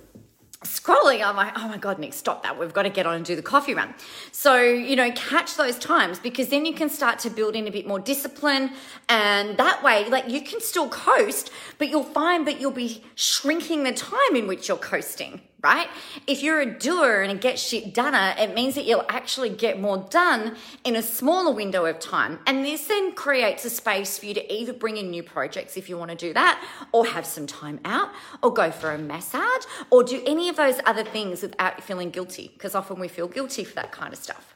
scrolling, 0.64 1.24
I'm 1.24 1.36
like, 1.36 1.54
oh 1.56 1.68
my 1.68 1.78
God, 1.78 1.98
Nick, 1.98 2.12
stop 2.12 2.42
that. 2.42 2.58
We've 2.58 2.72
got 2.72 2.82
to 2.82 2.90
get 2.90 3.06
on 3.06 3.14
and 3.14 3.24
do 3.24 3.34
the 3.34 3.42
coffee 3.42 3.72
run. 3.72 3.94
So, 4.30 4.60
you 4.60 4.94
know, 4.94 5.10
catch 5.12 5.56
those 5.56 5.78
times 5.78 6.18
because 6.18 6.48
then 6.48 6.66
you 6.66 6.74
can 6.74 6.90
start 6.90 7.18
to 7.20 7.30
build 7.30 7.56
in 7.56 7.66
a 7.66 7.70
bit 7.70 7.86
more 7.86 7.98
discipline. 7.98 8.72
And 9.08 9.56
that 9.56 9.82
way, 9.82 10.08
like, 10.10 10.28
you 10.28 10.42
can 10.42 10.60
still 10.60 10.88
coast, 10.90 11.50
but 11.78 11.88
you'll 11.88 12.04
find 12.04 12.46
that 12.46 12.60
you'll 12.60 12.72
be 12.72 13.02
shrinking 13.14 13.84
the 13.84 13.92
time 13.92 14.36
in 14.36 14.46
which 14.46 14.68
you're 14.68 14.76
coasting, 14.76 15.40
right? 15.62 15.88
If 16.26 16.42
you're 16.42 16.60
a 16.60 16.78
doer 16.78 17.22
and 17.22 17.32
a 17.32 17.34
get 17.34 17.58
shit 17.58 17.94
done, 17.94 18.14
it 18.38 18.54
means 18.54 18.74
that 18.74 18.84
you'll 18.84 19.06
actually 19.08 19.50
get 19.50 19.80
more 19.80 19.98
done 20.10 20.56
in 20.84 20.96
a 20.96 21.02
smaller 21.02 21.52
window 21.52 21.86
of 21.86 21.98
time. 21.98 22.38
And 22.46 22.64
this 22.64 22.86
then 22.86 23.12
creates 23.12 23.64
a 23.64 23.70
space 23.70 24.18
for 24.18 24.26
you 24.26 24.34
to 24.34 24.52
either 24.52 24.72
bring 24.72 24.96
in 24.96 25.10
new 25.10 25.22
projects 25.22 25.76
if 25.76 25.88
you 25.88 25.98
want 25.98 26.10
to 26.10 26.16
do 26.16 26.32
that, 26.32 26.64
or 26.92 27.06
have 27.06 27.26
some 27.26 27.46
time 27.46 27.80
out, 27.84 28.10
or 28.42 28.52
go 28.52 28.70
for 28.70 28.92
a 28.92 28.98
massage, 28.98 29.64
or 29.90 30.02
do 30.02 30.22
any 30.26 30.48
of 30.48 30.56
those 30.56 30.80
other 30.86 31.04
things 31.04 31.42
without 31.42 31.82
feeling 31.82 32.10
guilty, 32.10 32.50
because 32.54 32.74
often 32.74 32.98
we 32.98 33.08
feel 33.08 33.28
guilty 33.28 33.64
for 33.64 33.74
that 33.74 33.92
kind 33.92 34.12
of 34.12 34.18
stuff. 34.18 34.54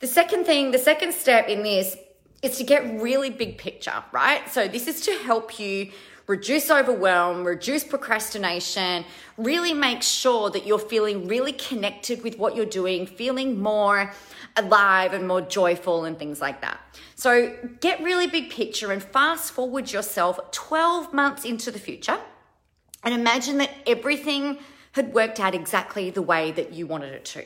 The 0.00 0.06
second 0.06 0.44
thing, 0.44 0.70
the 0.70 0.78
second 0.78 1.12
step 1.12 1.48
in 1.48 1.62
this 1.62 1.96
is 2.42 2.56
to 2.56 2.64
get 2.64 3.02
really 3.02 3.28
big 3.28 3.58
picture, 3.58 4.02
right? 4.12 4.48
So 4.48 4.66
this 4.66 4.88
is 4.88 5.02
to 5.02 5.12
help 5.12 5.60
you 5.60 5.90
reduce 6.30 6.70
overwhelm, 6.70 7.44
reduce 7.44 7.82
procrastination, 7.82 9.04
really 9.36 9.74
make 9.74 10.00
sure 10.00 10.48
that 10.48 10.64
you're 10.64 10.78
feeling 10.78 11.26
really 11.26 11.52
connected 11.52 12.22
with 12.22 12.38
what 12.38 12.54
you're 12.54 12.64
doing, 12.64 13.04
feeling 13.04 13.60
more 13.60 14.12
alive 14.56 15.12
and 15.12 15.26
more 15.26 15.40
joyful 15.40 16.04
and 16.04 16.16
things 16.20 16.40
like 16.40 16.60
that. 16.60 16.78
So 17.16 17.52
get 17.80 18.00
really 18.00 18.28
big 18.28 18.48
picture 18.48 18.92
and 18.92 19.02
fast 19.02 19.50
forward 19.52 19.90
yourself 19.90 20.38
12 20.52 21.12
months 21.12 21.44
into 21.44 21.72
the 21.72 21.80
future 21.80 22.18
and 23.02 23.12
imagine 23.12 23.58
that 23.58 23.70
everything 23.84 24.58
had 24.92 25.12
worked 25.14 25.40
out 25.40 25.54
exactly 25.54 26.10
the 26.10 26.22
way 26.22 26.50
that 26.52 26.72
you 26.72 26.86
wanted 26.86 27.12
it 27.12 27.24
to. 27.24 27.44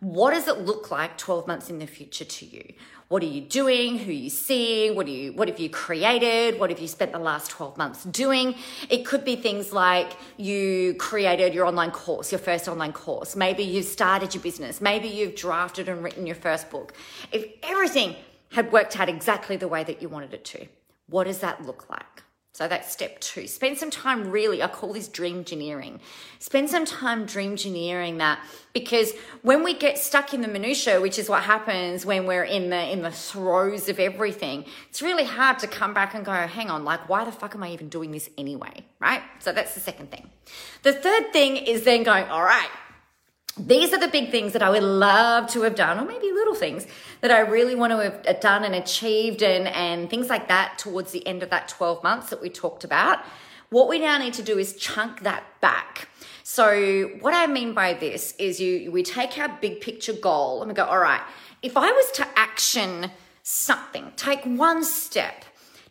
What 0.00 0.30
does 0.30 0.48
it 0.48 0.60
look 0.60 0.90
like 0.90 1.18
12 1.18 1.46
months 1.46 1.68
in 1.68 1.78
the 1.78 1.86
future 1.86 2.24
to 2.24 2.46
you? 2.46 2.72
What 3.08 3.22
are 3.22 3.26
you 3.26 3.42
doing? 3.42 3.98
Who 3.98 4.10
are 4.10 4.14
you 4.14 4.30
seeing? 4.30 4.94
What, 4.94 5.06
are 5.06 5.10
you, 5.10 5.32
what 5.32 5.48
have 5.48 5.58
you 5.58 5.68
created? 5.68 6.58
What 6.58 6.70
have 6.70 6.78
you 6.78 6.88
spent 6.88 7.12
the 7.12 7.18
last 7.18 7.50
12 7.50 7.76
months 7.76 8.04
doing? 8.04 8.54
It 8.88 9.04
could 9.04 9.24
be 9.24 9.36
things 9.36 9.72
like 9.72 10.12
you 10.36 10.94
created 10.94 11.52
your 11.52 11.66
online 11.66 11.90
course, 11.90 12.32
your 12.32 12.38
first 12.38 12.68
online 12.68 12.92
course. 12.92 13.36
Maybe 13.36 13.62
you've 13.62 13.84
started 13.84 14.32
your 14.32 14.42
business. 14.42 14.80
Maybe 14.80 15.08
you've 15.08 15.34
drafted 15.34 15.88
and 15.88 16.02
written 16.02 16.26
your 16.26 16.36
first 16.36 16.70
book. 16.70 16.94
If 17.30 17.46
everything 17.62 18.16
had 18.52 18.72
worked 18.72 18.98
out 18.98 19.08
exactly 19.08 19.56
the 19.56 19.68
way 19.68 19.84
that 19.84 20.00
you 20.00 20.08
wanted 20.08 20.32
it 20.32 20.44
to, 20.46 20.66
what 21.08 21.24
does 21.24 21.40
that 21.40 21.66
look 21.66 21.90
like? 21.90 22.06
So 22.52 22.66
that's 22.66 22.90
step 22.90 23.20
two. 23.20 23.46
Spend 23.46 23.78
some 23.78 23.90
time 23.90 24.30
really, 24.30 24.62
I 24.62 24.66
call 24.66 24.92
this 24.92 25.06
dream 25.06 25.38
engineering. 25.38 26.00
Spend 26.40 26.68
some 26.68 26.84
time 26.84 27.24
dream 27.24 27.52
engineering 27.52 28.18
that 28.18 28.40
because 28.74 29.12
when 29.42 29.62
we 29.62 29.72
get 29.72 29.98
stuck 29.98 30.34
in 30.34 30.40
the 30.40 30.48
minutia, 30.48 31.00
which 31.00 31.18
is 31.18 31.28
what 31.28 31.44
happens 31.44 32.04
when 32.04 32.26
we're 32.26 32.44
in 32.44 32.68
the 32.70 32.92
in 32.92 33.02
the 33.02 33.10
throes 33.10 33.88
of 33.88 34.00
everything, 34.00 34.64
it's 34.88 35.00
really 35.00 35.24
hard 35.24 35.60
to 35.60 35.68
come 35.68 35.94
back 35.94 36.14
and 36.14 36.24
go, 36.24 36.32
hang 36.32 36.70
on, 36.70 36.84
like 36.84 37.08
why 37.08 37.24
the 37.24 37.32
fuck 37.32 37.54
am 37.54 37.62
I 37.62 37.70
even 37.70 37.88
doing 37.88 38.10
this 38.10 38.28
anyway? 38.36 38.84
Right? 38.98 39.22
So 39.38 39.52
that's 39.52 39.74
the 39.74 39.80
second 39.80 40.10
thing. 40.10 40.28
The 40.82 40.92
third 40.92 41.32
thing 41.32 41.56
is 41.56 41.84
then 41.84 42.02
going, 42.02 42.24
all 42.24 42.42
right, 42.42 42.68
these 43.66 43.92
are 43.92 43.98
the 43.98 44.08
big 44.08 44.30
things 44.30 44.52
that 44.54 44.62
I 44.62 44.70
would 44.70 44.82
love 44.82 45.48
to 45.50 45.62
have 45.62 45.74
done, 45.74 45.98
or 45.98 46.04
maybe 46.04 46.32
little 46.32 46.54
things 46.54 46.86
that 47.20 47.30
I 47.30 47.40
really 47.40 47.74
want 47.74 47.92
to 47.92 47.98
have 47.98 48.26
uh, 48.26 48.32
done 48.40 48.64
and 48.64 48.74
achieved, 48.74 49.42
and, 49.42 49.68
and 49.68 50.08
things 50.08 50.28
like 50.28 50.48
that 50.48 50.78
towards 50.78 51.12
the 51.12 51.26
end 51.26 51.42
of 51.42 51.50
that 51.50 51.68
12 51.68 52.02
months 52.02 52.30
that 52.30 52.40
we 52.40 52.48
talked 52.48 52.84
about. 52.84 53.18
What 53.70 53.88
we 53.88 53.98
now 53.98 54.18
need 54.18 54.34
to 54.34 54.42
do 54.42 54.58
is 54.58 54.74
chunk 54.76 55.22
that 55.22 55.44
back. 55.60 56.08
So, 56.42 57.10
what 57.20 57.34
I 57.34 57.46
mean 57.46 57.74
by 57.74 57.94
this 57.94 58.34
is 58.38 58.60
you 58.60 58.90
we 58.90 59.02
take 59.02 59.38
our 59.38 59.48
big 59.60 59.80
picture 59.80 60.12
goal 60.12 60.62
and 60.62 60.68
we 60.68 60.74
go, 60.74 60.84
all 60.84 60.98
right, 60.98 61.22
if 61.62 61.76
I 61.76 61.90
was 61.90 62.10
to 62.12 62.26
action 62.36 63.10
something, 63.42 64.12
take 64.16 64.44
one 64.44 64.82
step 64.82 65.44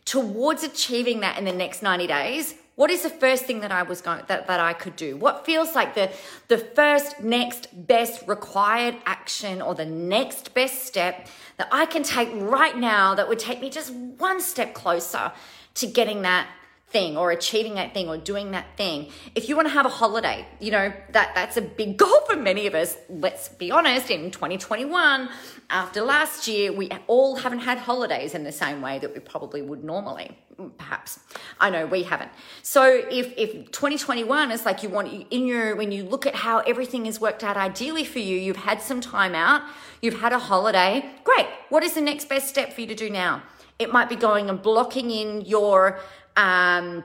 towards 0.04 0.62
achieving 0.64 1.20
that 1.20 1.38
in 1.38 1.44
the 1.44 1.52
next 1.52 1.82
90 1.82 2.06
days, 2.08 2.54
what 2.80 2.90
is 2.90 3.02
the 3.02 3.10
first 3.10 3.44
thing 3.44 3.60
that 3.60 3.70
I 3.70 3.82
was 3.82 4.00
going 4.00 4.22
that, 4.28 4.46
that 4.46 4.58
I 4.58 4.72
could 4.72 4.96
do? 4.96 5.14
What 5.14 5.44
feels 5.44 5.74
like 5.74 5.94
the 5.94 6.10
the 6.48 6.56
first 6.56 7.20
next 7.20 7.68
best 7.86 8.26
required 8.26 8.96
action 9.04 9.60
or 9.60 9.74
the 9.74 9.84
next 9.84 10.54
best 10.54 10.86
step 10.86 11.28
that 11.58 11.68
I 11.70 11.84
can 11.84 12.02
take 12.02 12.30
right 12.32 12.74
now 12.74 13.14
that 13.16 13.28
would 13.28 13.38
take 13.38 13.60
me 13.60 13.68
just 13.68 13.92
one 13.92 14.40
step 14.40 14.72
closer 14.72 15.30
to 15.74 15.86
getting 15.86 16.22
that 16.22 16.48
thing 16.90 17.16
or 17.16 17.30
achieving 17.30 17.74
that 17.74 17.94
thing 17.94 18.08
or 18.08 18.16
doing 18.16 18.50
that 18.50 18.76
thing. 18.76 19.08
If 19.34 19.48
you 19.48 19.56
want 19.56 19.68
to 19.68 19.74
have 19.74 19.86
a 19.86 19.90
holiday, 19.90 20.46
you 20.58 20.70
know, 20.70 20.92
that 21.12 21.34
that's 21.34 21.56
a 21.56 21.62
big 21.62 21.96
goal 22.02 22.20
for 22.28 22.36
many 22.36 22.66
of 22.66 22.74
us. 22.74 22.96
Let's 23.08 23.48
be 23.48 23.70
honest, 23.70 24.10
in 24.10 24.30
2021, 24.30 25.28
after 25.70 26.02
last 26.02 26.48
year, 26.48 26.72
we 26.72 26.90
all 27.06 27.36
haven't 27.36 27.60
had 27.60 27.78
holidays 27.78 28.34
in 28.34 28.44
the 28.44 28.52
same 28.52 28.82
way 28.82 28.98
that 28.98 29.14
we 29.14 29.20
probably 29.20 29.62
would 29.62 29.84
normally. 29.84 30.36
Perhaps. 30.76 31.20
I 31.58 31.70
know 31.70 31.86
we 31.86 32.02
haven't. 32.02 32.30
So 32.62 32.84
if 32.84 33.32
if 33.38 33.70
2021 33.70 34.50
is 34.50 34.66
like 34.66 34.82
you 34.82 34.90
want 34.90 35.26
in 35.30 35.46
your 35.46 35.74
when 35.74 35.90
you 35.90 36.04
look 36.04 36.26
at 36.26 36.34
how 36.34 36.58
everything 36.58 37.06
has 37.06 37.18
worked 37.18 37.42
out 37.42 37.56
ideally 37.56 38.04
for 38.04 38.18
you, 38.18 38.36
you've 38.36 38.56
had 38.56 38.82
some 38.82 39.00
time 39.00 39.34
out, 39.34 39.62
you've 40.02 40.20
had 40.20 40.34
a 40.34 40.38
holiday. 40.38 41.08
Great. 41.24 41.46
What 41.70 41.82
is 41.82 41.94
the 41.94 42.02
next 42.02 42.28
best 42.28 42.48
step 42.48 42.74
for 42.74 42.82
you 42.82 42.86
to 42.88 42.94
do 42.94 43.08
now? 43.08 43.42
It 43.78 43.90
might 43.90 44.10
be 44.10 44.16
going 44.16 44.50
and 44.50 44.60
blocking 44.60 45.10
in 45.10 45.40
your 45.46 46.00
um, 46.40 47.04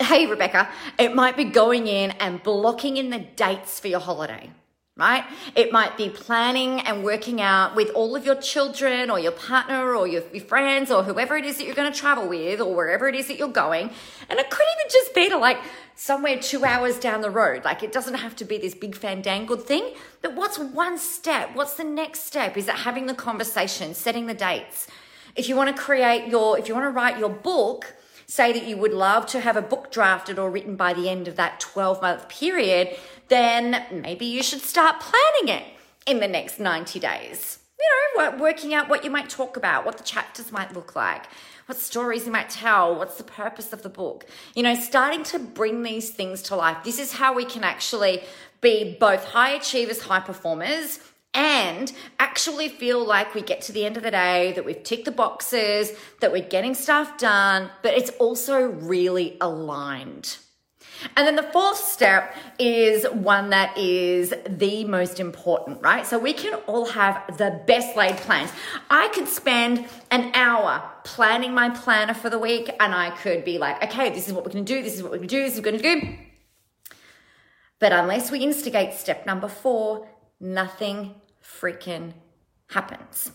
hey, 0.00 0.26
Rebecca, 0.26 0.68
it 0.98 1.14
might 1.14 1.36
be 1.36 1.44
going 1.44 1.86
in 1.86 2.10
and 2.12 2.42
blocking 2.42 2.96
in 2.96 3.10
the 3.10 3.18
dates 3.18 3.78
for 3.78 3.88
your 3.88 4.00
holiday 4.00 4.50
right? 4.98 5.24
It 5.54 5.70
might 5.70 5.96
be 5.96 6.10
planning 6.10 6.80
and 6.80 7.04
working 7.04 7.40
out 7.40 7.76
with 7.76 7.88
all 7.90 8.16
of 8.16 8.26
your 8.26 8.34
children 8.34 9.10
or 9.10 9.20
your 9.20 9.30
partner 9.30 9.94
or 9.94 10.08
your, 10.08 10.24
your, 10.32 10.44
friends 10.44 10.90
or 10.90 11.04
whoever 11.04 11.36
it 11.36 11.44
is 11.44 11.56
that 11.58 11.66
you're 11.66 11.76
going 11.76 11.90
to 11.90 11.96
travel 11.96 12.28
with 12.28 12.60
or 12.60 12.74
wherever 12.74 13.08
it 13.08 13.14
is 13.14 13.28
that 13.28 13.38
you're 13.38 13.46
going. 13.46 13.90
And 14.28 14.40
it 14.40 14.50
could 14.50 14.66
even 14.76 14.90
just 14.90 15.14
be 15.14 15.28
to 15.28 15.38
like 15.38 15.58
somewhere 15.94 16.36
two 16.40 16.64
hours 16.64 16.98
down 16.98 17.20
the 17.20 17.30
road. 17.30 17.64
Like 17.64 17.84
it 17.84 17.92
doesn't 17.92 18.14
have 18.14 18.34
to 18.36 18.44
be 18.44 18.58
this 18.58 18.74
big 18.74 18.96
fandangled 18.96 19.62
thing. 19.62 19.94
But 20.20 20.34
what's 20.34 20.58
one 20.58 20.98
step? 20.98 21.54
What's 21.54 21.74
the 21.74 21.84
next 21.84 22.24
step? 22.24 22.56
Is 22.56 22.66
it 22.66 22.74
having 22.74 23.06
the 23.06 23.14
conversation, 23.14 23.94
setting 23.94 24.26
the 24.26 24.34
dates? 24.34 24.88
If 25.36 25.48
you 25.48 25.54
want 25.54 25.74
to 25.74 25.80
create 25.80 26.26
your, 26.26 26.58
if 26.58 26.66
you 26.66 26.74
want 26.74 26.86
to 26.86 26.90
write 26.90 27.20
your 27.20 27.30
book, 27.30 27.94
say 28.28 28.52
that 28.52 28.66
you 28.66 28.76
would 28.76 28.92
love 28.92 29.26
to 29.26 29.40
have 29.40 29.56
a 29.56 29.62
book 29.62 29.90
drafted 29.90 30.38
or 30.38 30.50
written 30.50 30.76
by 30.76 30.92
the 30.92 31.08
end 31.08 31.26
of 31.26 31.36
that 31.36 31.58
12 31.60 32.02
month 32.02 32.28
period, 32.28 32.94
then 33.28 33.84
maybe 33.90 34.26
you 34.26 34.42
should 34.42 34.60
start 34.60 35.00
planning 35.00 35.56
it 35.56 35.64
in 36.06 36.20
the 36.20 36.28
next 36.28 36.60
90 36.60 37.00
days. 37.00 37.58
You 37.78 38.22
know, 38.22 38.36
working 38.36 38.74
out 38.74 38.88
what 38.88 39.04
you 39.04 39.10
might 39.10 39.30
talk 39.30 39.56
about, 39.56 39.86
what 39.86 39.96
the 39.96 40.04
chapters 40.04 40.52
might 40.52 40.74
look 40.74 40.94
like, 40.94 41.26
what 41.66 41.78
stories 41.78 42.26
you 42.26 42.32
might 42.32 42.50
tell, 42.50 42.96
what's 42.96 43.16
the 43.16 43.24
purpose 43.24 43.72
of 43.72 43.82
the 43.82 43.88
book. 43.88 44.26
You 44.54 44.62
know, 44.62 44.74
starting 44.74 45.22
to 45.24 45.38
bring 45.38 45.82
these 45.82 46.10
things 46.10 46.42
to 46.44 46.56
life. 46.56 46.78
This 46.84 46.98
is 46.98 47.12
how 47.12 47.34
we 47.34 47.44
can 47.44 47.64
actually 47.64 48.24
be 48.60 48.96
both 48.98 49.24
high 49.24 49.50
achievers, 49.50 50.02
high 50.02 50.20
performers, 50.20 50.98
and 51.34 51.92
actually 52.18 52.68
feel 52.68 53.04
like 53.04 53.34
we 53.34 53.42
get 53.42 53.60
to 53.62 53.72
the 53.72 53.84
end 53.84 53.96
of 53.96 54.02
the 54.02 54.10
day, 54.10 54.52
that 54.52 54.64
we've 54.64 54.82
ticked 54.82 55.04
the 55.04 55.10
boxes, 55.10 55.92
that 56.20 56.32
we're 56.32 56.48
getting 56.48 56.74
stuff 56.74 57.18
done, 57.18 57.70
but 57.82 57.94
it's 57.94 58.10
also 58.18 58.62
really 58.62 59.36
aligned. 59.40 60.38
And 61.16 61.26
then 61.26 61.36
the 61.36 61.44
fourth 61.44 61.78
step 61.78 62.34
is 62.58 63.04
one 63.12 63.50
that 63.50 63.76
is 63.78 64.34
the 64.48 64.84
most 64.84 65.20
important, 65.20 65.80
right? 65.80 66.04
So 66.04 66.18
we 66.18 66.32
can 66.32 66.54
all 66.66 66.86
have 66.86 67.36
the 67.38 67.62
best 67.66 67.96
laid 67.96 68.16
plans. 68.16 68.50
I 68.90 69.08
could 69.08 69.28
spend 69.28 69.86
an 70.10 70.32
hour 70.34 70.82
planning 71.04 71.54
my 71.54 71.70
planner 71.70 72.14
for 72.14 72.30
the 72.30 72.38
week 72.38 72.70
and 72.80 72.94
I 72.94 73.10
could 73.10 73.44
be 73.44 73.58
like, 73.58 73.82
okay, 73.84 74.10
this 74.10 74.26
is 74.26 74.32
what 74.32 74.44
we're 74.44 74.52
going 74.52 74.64
to 74.64 74.74
do, 74.74 74.82
this 74.82 74.94
is 74.94 75.02
what 75.02 75.12
we're 75.12 75.18
going 75.18 75.28
to 75.28 75.36
do, 75.36 75.42
this 75.44 75.54
is 75.54 75.60
what 75.60 75.72
we're 75.72 75.78
going 75.78 76.00
to 76.00 76.06
do. 76.06 76.18
But 77.78 77.92
unless 77.92 78.32
we 78.32 78.40
instigate 78.40 78.94
step 78.94 79.24
number 79.24 79.46
four, 79.46 80.08
nothing 80.40 81.14
freaking 81.42 82.14
happens. 82.68 83.32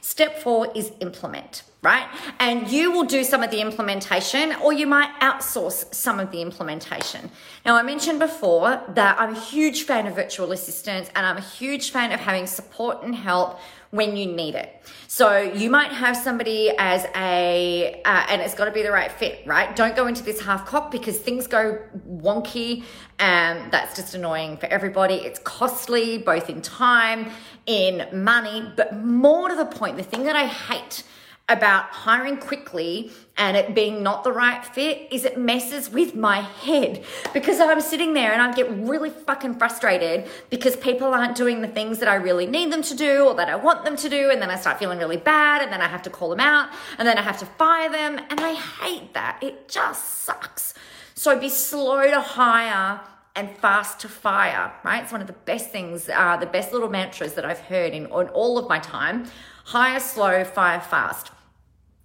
Step 0.00 0.38
four 0.38 0.70
is 0.74 0.92
implement, 1.00 1.62
right? 1.84 2.08
And 2.40 2.68
you 2.68 2.90
will 2.90 3.04
do 3.04 3.22
some 3.22 3.42
of 3.42 3.50
the 3.50 3.60
implementation 3.60 4.54
or 4.62 4.72
you 4.72 4.86
might 4.86 5.10
outsource 5.20 5.94
some 5.94 6.18
of 6.18 6.30
the 6.30 6.40
implementation. 6.40 7.30
Now, 7.64 7.76
I 7.76 7.82
mentioned 7.82 8.18
before 8.18 8.82
that 8.88 9.20
I'm 9.20 9.34
a 9.34 9.40
huge 9.40 9.82
fan 9.82 10.06
of 10.06 10.14
virtual 10.14 10.50
assistants 10.52 11.10
and 11.14 11.26
I'm 11.26 11.36
a 11.36 11.42
huge 11.42 11.90
fan 11.90 12.10
of 12.10 12.20
having 12.20 12.46
support 12.46 13.02
and 13.02 13.14
help 13.14 13.60
when 13.90 14.16
you 14.16 14.26
need 14.26 14.56
it. 14.56 14.82
So 15.06 15.38
you 15.38 15.70
might 15.70 15.92
have 15.92 16.16
somebody 16.16 16.72
as 16.78 17.06
a, 17.14 18.00
uh, 18.04 18.26
and 18.28 18.42
it's 18.42 18.54
got 18.54 18.64
to 18.64 18.72
be 18.72 18.82
the 18.82 18.90
right 18.90 19.12
fit, 19.12 19.46
right? 19.46 19.76
Don't 19.76 19.94
go 19.94 20.08
into 20.08 20.24
this 20.24 20.40
half 20.40 20.66
cock 20.66 20.90
because 20.90 21.16
things 21.16 21.46
go 21.46 21.78
wonky 22.08 22.82
and 23.20 23.70
that's 23.70 23.94
just 23.94 24.16
annoying 24.16 24.56
for 24.56 24.66
everybody. 24.66 25.14
It's 25.14 25.38
costly 25.38 26.18
both 26.18 26.50
in 26.50 26.60
time, 26.60 27.30
in 27.66 28.08
money, 28.12 28.72
but 28.74 28.96
more 28.96 29.48
to 29.48 29.54
the 29.54 29.66
point, 29.66 29.96
the 29.96 30.02
thing 30.02 30.24
that 30.24 30.34
I 30.34 30.46
hate 30.46 31.04
about 31.48 31.84
hiring 31.84 32.38
quickly 32.38 33.12
and 33.36 33.54
it 33.54 33.74
being 33.74 34.02
not 34.02 34.24
the 34.24 34.32
right 34.32 34.64
fit 34.64 35.06
is 35.10 35.26
it 35.26 35.38
messes 35.38 35.90
with 35.90 36.14
my 36.14 36.40
head 36.40 37.04
because 37.34 37.60
I'm 37.60 37.82
sitting 37.82 38.14
there 38.14 38.32
and 38.32 38.40
I 38.40 38.54
get 38.54 38.70
really 38.70 39.10
fucking 39.10 39.56
frustrated 39.56 40.26
because 40.48 40.74
people 40.76 41.08
aren't 41.08 41.36
doing 41.36 41.60
the 41.60 41.68
things 41.68 41.98
that 41.98 42.08
I 42.08 42.14
really 42.14 42.46
need 42.46 42.72
them 42.72 42.80
to 42.82 42.96
do 42.96 43.26
or 43.26 43.34
that 43.34 43.50
I 43.50 43.56
want 43.56 43.84
them 43.84 43.94
to 43.96 44.08
do 44.08 44.30
and 44.30 44.40
then 44.40 44.50
I 44.50 44.56
start 44.56 44.78
feeling 44.78 44.98
really 44.98 45.18
bad 45.18 45.60
and 45.60 45.70
then 45.70 45.82
I 45.82 45.88
have 45.88 46.02
to 46.02 46.10
call 46.10 46.30
them 46.30 46.40
out 46.40 46.70
and 46.98 47.06
then 47.06 47.18
I 47.18 47.22
have 47.22 47.38
to 47.40 47.46
fire 47.46 47.90
them 47.90 48.18
and 48.30 48.40
I 48.40 48.54
hate 48.54 49.12
that. 49.12 49.38
It 49.42 49.68
just 49.68 50.20
sucks. 50.24 50.72
So 51.14 51.38
be 51.38 51.50
slow 51.50 52.10
to 52.10 52.20
hire 52.22 53.02
and 53.36 53.54
fast 53.58 54.00
to 54.00 54.08
fire, 54.08 54.72
right? 54.82 55.02
It's 55.02 55.12
one 55.12 55.20
of 55.20 55.26
the 55.26 55.32
best 55.32 55.70
things, 55.70 56.08
uh, 56.08 56.36
the 56.38 56.46
best 56.46 56.72
little 56.72 56.88
mantras 56.88 57.34
that 57.34 57.44
I've 57.44 57.60
heard 57.60 57.92
in, 57.92 58.04
in 58.06 58.10
all 58.10 58.56
of 58.56 58.68
my 58.68 58.78
time. 58.78 59.26
Hire 59.64 60.00
slow, 60.00 60.44
fire 60.44 60.80
fast. 60.80 61.30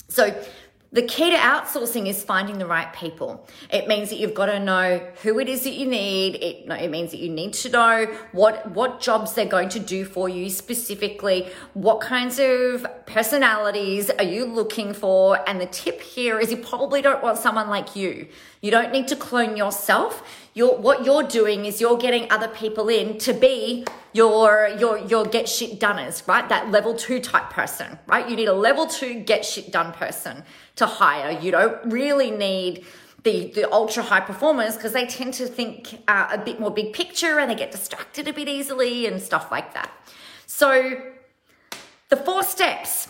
So 0.10 0.36
The 0.92 1.04
key 1.04 1.30
to 1.30 1.38
outsourcing 1.38 2.08
is 2.08 2.24
finding 2.24 2.58
the 2.58 2.66
right 2.66 2.92
people. 2.94 3.48
It 3.72 3.88
means 3.88 4.10
that 4.10 4.18
you've 4.18 4.34
got 4.34 4.48
to 4.48 4.60
know 4.60 5.08
who 5.22 5.38
it 5.38 5.48
is 5.48 5.64
that 5.66 5.74
you 5.74 5.86
need. 5.86 6.38
It, 6.38 6.68
it 6.68 6.90
means 6.90 7.12
that 7.12 7.20
you 7.20 7.30
need 7.30 7.54
to 7.54 7.70
know 7.70 8.06
what, 8.32 8.72
what 8.72 9.00
jobs 9.00 9.36
they're 9.36 9.46
going 9.46 9.70
to 9.70 9.80
do 9.80 10.04
for 10.04 10.28
you 10.28 10.50
specifically. 10.50 11.48
What 11.76 12.02
kinds 12.02 12.40
of 12.40 12.88
personalities 13.06 14.10
are 14.10 14.24
you 14.24 14.46
looking 14.46 14.94
for? 14.94 15.48
And 15.48 15.62
the 15.62 15.68
tip 15.68 16.02
here 16.02 16.40
is 16.40 16.50
you 16.50 16.58
probably 16.58 17.04
don't 17.04 17.22
want 17.22 17.38
someone 17.38 17.70
like 17.70 17.96
you. 17.96 18.28
You 18.62 18.72
don't 18.72 18.92
need 18.92 19.08
to 19.10 19.16
clone 19.16 19.56
yourself. 19.56 20.24
You're, 20.60 20.76
what 20.76 21.06
you're 21.06 21.24
doing 21.24 21.64
is 21.64 21.80
you're 21.80 21.98
getting 21.98 22.30
other 22.30 22.50
people 22.50 22.90
in 22.90 23.18
to 23.20 23.32
be 23.32 23.86
your, 24.12 24.68
your, 24.78 24.98
your 24.98 25.24
get 25.24 25.48
shit 25.48 25.80
doneers, 25.80 26.28
right? 26.28 26.50
That 26.50 26.70
level 26.70 26.94
two 26.94 27.22
type 27.22 27.50
person, 27.50 27.98
right? 28.08 28.30
You 28.30 28.36
need 28.36 28.50
a 28.50 28.54
level 28.54 28.86
two 28.86 29.22
get 29.22 29.46
shit 29.46 29.72
done 29.72 29.94
person 29.94 30.44
to 30.76 30.86
hire. 30.86 31.32
You 31.40 31.52
don't 31.52 31.90
really 31.90 32.30
need 32.30 32.86
the, 33.24 33.54
the 33.56 33.72
ultra 33.72 34.04
high 34.04 34.20
performers 34.20 34.76
because 34.76 34.92
they 34.92 35.06
tend 35.06 35.34
to 35.36 35.48
think 35.48 36.04
uh, 36.10 36.28
a 36.34 36.38
bit 36.38 36.60
more 36.60 36.72
big 36.72 36.92
picture 36.92 37.40
and 37.40 37.50
they 37.50 37.56
get 37.56 37.72
distracted 37.72 38.28
a 38.28 38.34
bit 38.34 38.50
easily 38.50 39.06
and 39.06 39.22
stuff 39.22 39.50
like 39.52 39.74
that. 39.76 39.90
So, 40.46 41.02
the 42.10 42.18
four 42.18 42.44
steps 42.44 43.08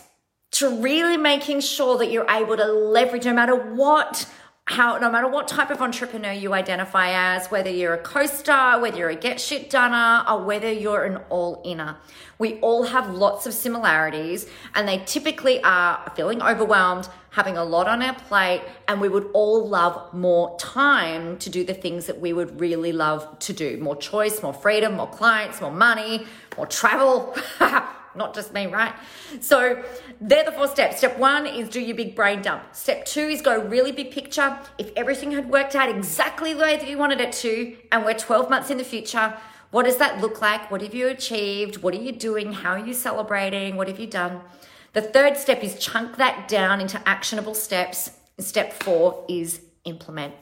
to 0.52 0.80
really 0.80 1.16
making 1.16 1.62
sure 1.62 1.98
that 1.98 2.12
you're 2.12 2.30
able 2.30 2.56
to 2.56 2.66
leverage 2.66 3.24
no 3.24 3.34
matter 3.34 3.56
what 3.56 4.30
how 4.70 4.96
no 4.98 5.10
matter 5.10 5.26
what 5.26 5.48
type 5.48 5.68
of 5.72 5.82
entrepreneur 5.82 6.30
you 6.30 6.54
identify 6.54 7.10
as, 7.10 7.48
whether 7.48 7.68
you're 7.68 7.94
a 7.94 7.98
coaster, 7.98 8.78
whether 8.78 8.96
you're 8.96 9.10
a 9.10 9.16
get 9.16 9.40
shit 9.40 9.68
doneer, 9.68 10.24
or 10.30 10.44
whether 10.44 10.70
you're 10.70 11.02
an 11.02 11.16
all-inner. 11.28 11.96
We 12.38 12.60
all 12.60 12.84
have 12.84 13.12
lots 13.12 13.46
of 13.46 13.52
similarities, 13.52 14.46
and 14.76 14.86
they 14.86 15.02
typically 15.06 15.60
are 15.64 16.12
feeling 16.14 16.40
overwhelmed, 16.40 17.08
having 17.30 17.56
a 17.56 17.64
lot 17.64 17.88
on 17.88 18.00
our 18.00 18.14
plate, 18.14 18.62
and 18.86 19.00
we 19.00 19.08
would 19.08 19.28
all 19.34 19.66
love 19.66 20.14
more 20.14 20.56
time 20.56 21.36
to 21.38 21.50
do 21.50 21.64
the 21.64 21.74
things 21.74 22.06
that 22.06 22.20
we 22.20 22.32
would 22.32 22.60
really 22.60 22.92
love 22.92 23.40
to 23.40 23.52
do. 23.52 23.76
More 23.78 23.96
choice, 23.96 24.40
more 24.40 24.54
freedom, 24.54 24.94
more 24.94 25.10
clients, 25.10 25.60
more 25.60 25.72
money, 25.72 26.26
more 26.56 26.66
travel. 26.68 27.36
not 28.14 28.34
just 28.34 28.52
me, 28.52 28.66
right? 28.66 28.94
So 29.40 29.82
they're 30.20 30.44
the 30.44 30.52
four 30.52 30.68
steps. 30.68 30.98
Step 30.98 31.18
one 31.18 31.46
is 31.46 31.68
do 31.68 31.80
your 31.80 31.96
big 31.96 32.14
brain 32.14 32.42
dump. 32.42 32.62
Step 32.72 33.04
two 33.04 33.28
is 33.28 33.42
go 33.42 33.60
really 33.60 33.92
big 33.92 34.10
picture. 34.10 34.58
If 34.78 34.90
everything 34.96 35.32
had 35.32 35.48
worked 35.48 35.74
out 35.74 35.88
exactly 35.88 36.52
the 36.52 36.60
way 36.60 36.76
that 36.76 36.88
you 36.88 36.98
wanted 36.98 37.20
it 37.20 37.32
to, 37.32 37.76
and 37.92 38.04
we're 38.04 38.14
12 38.14 38.50
months 38.50 38.70
in 38.70 38.78
the 38.78 38.84
future, 38.84 39.34
what 39.70 39.84
does 39.84 39.98
that 39.98 40.20
look 40.20 40.40
like? 40.40 40.70
What 40.70 40.82
have 40.82 40.94
you 40.94 41.08
achieved? 41.08 41.82
What 41.82 41.94
are 41.94 42.02
you 42.02 42.12
doing? 42.12 42.52
How 42.52 42.72
are 42.72 42.84
you 42.84 42.94
celebrating? 42.94 43.76
What 43.76 43.88
have 43.88 44.00
you 44.00 44.06
done? 44.06 44.40
The 44.92 45.02
third 45.02 45.36
step 45.36 45.62
is 45.62 45.78
chunk 45.78 46.16
that 46.16 46.48
down 46.48 46.80
into 46.80 47.00
actionable 47.08 47.54
steps. 47.54 48.10
Step 48.38 48.72
four 48.72 49.24
is 49.28 49.60
implement. 49.84 50.34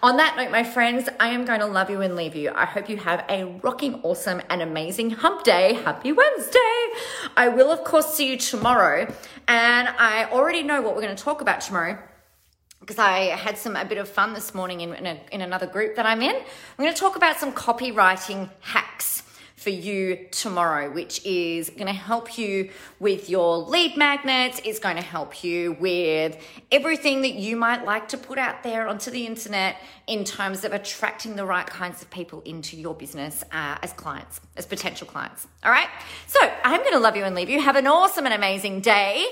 On 0.00 0.16
that 0.18 0.36
note, 0.36 0.52
my 0.52 0.62
friends, 0.62 1.08
I 1.18 1.30
am 1.30 1.44
going 1.44 1.58
to 1.58 1.66
love 1.66 1.90
you 1.90 2.02
and 2.02 2.14
leave 2.14 2.36
you. 2.36 2.52
I 2.54 2.66
hope 2.66 2.88
you 2.88 2.98
have 2.98 3.24
a 3.28 3.44
rocking, 3.64 4.00
awesome, 4.04 4.40
and 4.48 4.62
amazing 4.62 5.10
hump 5.10 5.42
day. 5.42 5.72
Happy 5.72 6.12
Wednesday. 6.12 6.58
I 7.36 7.48
will, 7.48 7.72
of 7.72 7.82
course, 7.82 8.14
see 8.14 8.30
you 8.30 8.38
tomorrow. 8.38 9.12
And 9.48 9.88
I 9.88 10.26
already 10.30 10.62
know 10.62 10.80
what 10.82 10.94
we're 10.94 11.02
going 11.02 11.16
to 11.16 11.20
talk 11.20 11.40
about 11.40 11.62
tomorrow 11.62 11.98
because 12.78 13.00
I 13.00 13.34
had 13.34 13.58
some 13.58 13.74
a 13.74 13.84
bit 13.84 13.98
of 13.98 14.08
fun 14.08 14.34
this 14.34 14.54
morning 14.54 14.82
in, 14.82 14.94
in, 14.94 15.06
a, 15.06 15.20
in 15.32 15.40
another 15.40 15.66
group 15.66 15.96
that 15.96 16.06
I'm 16.06 16.22
in. 16.22 16.36
I'm 16.36 16.44
going 16.78 16.94
to 16.94 17.00
talk 17.00 17.16
about 17.16 17.38
some 17.38 17.52
copywriting 17.52 18.50
hacks 18.60 19.24
for 19.68 19.74
you 19.74 20.16
tomorrow, 20.30 20.90
which 20.90 21.22
is 21.26 21.68
going 21.68 21.88
to 21.88 21.92
help 21.92 22.38
you 22.38 22.70
with 23.00 23.28
your 23.28 23.58
lead 23.58 23.98
magnets. 23.98 24.62
It's 24.64 24.78
going 24.78 24.96
to 24.96 25.02
help 25.02 25.44
you 25.44 25.76
with 25.78 26.42
everything 26.72 27.20
that 27.20 27.34
you 27.34 27.54
might 27.54 27.84
like 27.84 28.08
to 28.08 28.16
put 28.16 28.38
out 28.38 28.62
there 28.62 28.88
onto 28.88 29.10
the 29.10 29.26
internet 29.26 29.76
in 30.08 30.24
terms 30.24 30.64
of 30.64 30.72
attracting 30.72 31.36
the 31.36 31.44
right 31.44 31.66
kinds 31.66 32.00
of 32.00 32.10
people 32.10 32.40
into 32.46 32.76
your 32.76 32.94
business 32.94 33.44
uh, 33.52 33.76
as 33.82 33.92
clients, 33.92 34.40
as 34.56 34.64
potential 34.64 35.06
clients. 35.06 35.46
All 35.62 35.70
right. 35.70 35.88
So 36.26 36.38
I'm 36.64 36.80
going 36.80 36.94
to 36.94 36.98
love 36.98 37.14
you 37.14 37.24
and 37.24 37.36
leave 37.36 37.50
you. 37.50 37.60
Have 37.60 37.76
an 37.76 37.86
awesome 37.86 38.24
and 38.24 38.34
amazing 38.34 38.80
day. 38.80 39.26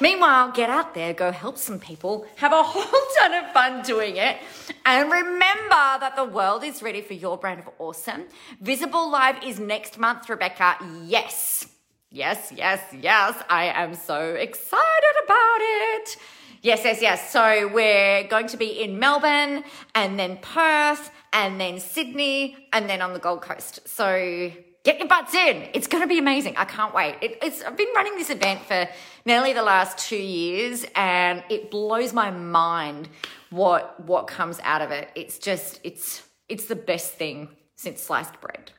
Meanwhile, 0.00 0.52
get 0.52 0.70
out 0.70 0.94
there, 0.94 1.12
go 1.12 1.30
help 1.30 1.58
some 1.58 1.78
people, 1.78 2.26
have 2.36 2.52
a 2.52 2.62
whole 2.62 2.82
ton 3.18 3.34
of 3.34 3.52
fun 3.52 3.82
doing 3.82 4.16
it, 4.16 4.38
and 4.86 5.12
remember 5.12 5.98
that 6.00 6.16
the 6.16 6.24
world 6.24 6.64
is 6.64 6.82
ready 6.82 7.02
for 7.02 7.12
your 7.12 7.36
brand 7.36 7.60
of 7.60 7.68
awesome. 7.78 8.24
Visible 8.60 9.10
Live 9.10 9.44
is 9.44 9.60
next 9.60 9.98
month, 9.98 10.30
Rebecca. 10.30 10.78
Yes. 11.04 11.75
Yes, 12.16 12.50
yes, 12.56 12.80
yes. 12.98 13.34
I 13.50 13.66
am 13.66 13.94
so 13.94 14.30
excited 14.36 15.16
about 15.22 15.58
it. 15.60 16.16
Yes, 16.62 16.80
yes, 16.82 17.02
yes. 17.02 17.30
So 17.30 17.70
we're 17.70 18.26
going 18.28 18.46
to 18.46 18.56
be 18.56 18.68
in 18.68 18.98
Melbourne 18.98 19.64
and 19.94 20.18
then 20.18 20.38
Perth 20.40 21.10
and 21.34 21.60
then 21.60 21.78
Sydney 21.78 22.56
and 22.72 22.88
then 22.88 23.02
on 23.02 23.12
the 23.12 23.18
Gold 23.18 23.42
Coast. 23.42 23.86
So 23.86 24.50
get 24.82 24.98
your 24.98 25.08
butts 25.08 25.34
in. 25.34 25.68
It's 25.74 25.88
going 25.88 26.02
to 26.04 26.08
be 26.08 26.18
amazing. 26.18 26.56
I 26.56 26.64
can't 26.64 26.94
wait. 26.94 27.16
It, 27.20 27.36
it's, 27.42 27.62
I've 27.62 27.76
been 27.76 27.92
running 27.94 28.14
this 28.14 28.30
event 28.30 28.60
for 28.62 28.88
nearly 29.26 29.52
the 29.52 29.62
last 29.62 29.98
two 29.98 30.16
years 30.16 30.86
and 30.94 31.44
it 31.50 31.70
blows 31.70 32.14
my 32.14 32.30
mind 32.30 33.10
what, 33.50 34.00
what 34.06 34.26
comes 34.26 34.58
out 34.62 34.80
of 34.80 34.90
it. 34.90 35.10
It's 35.14 35.36
just, 35.36 35.80
it's, 35.84 36.22
it's 36.48 36.64
the 36.64 36.76
best 36.76 37.12
thing 37.12 37.50
since 37.74 38.00
sliced 38.00 38.40
bread. 38.40 38.72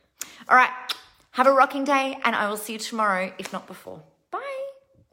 All 0.48 0.56
right. 0.56 0.72
Have 1.38 1.46
a 1.46 1.52
rocking 1.52 1.84
day, 1.84 2.18
and 2.24 2.34
I 2.34 2.48
will 2.48 2.56
see 2.56 2.72
you 2.72 2.80
tomorrow, 2.80 3.32
if 3.38 3.52
not 3.52 3.68
before. 3.68 4.02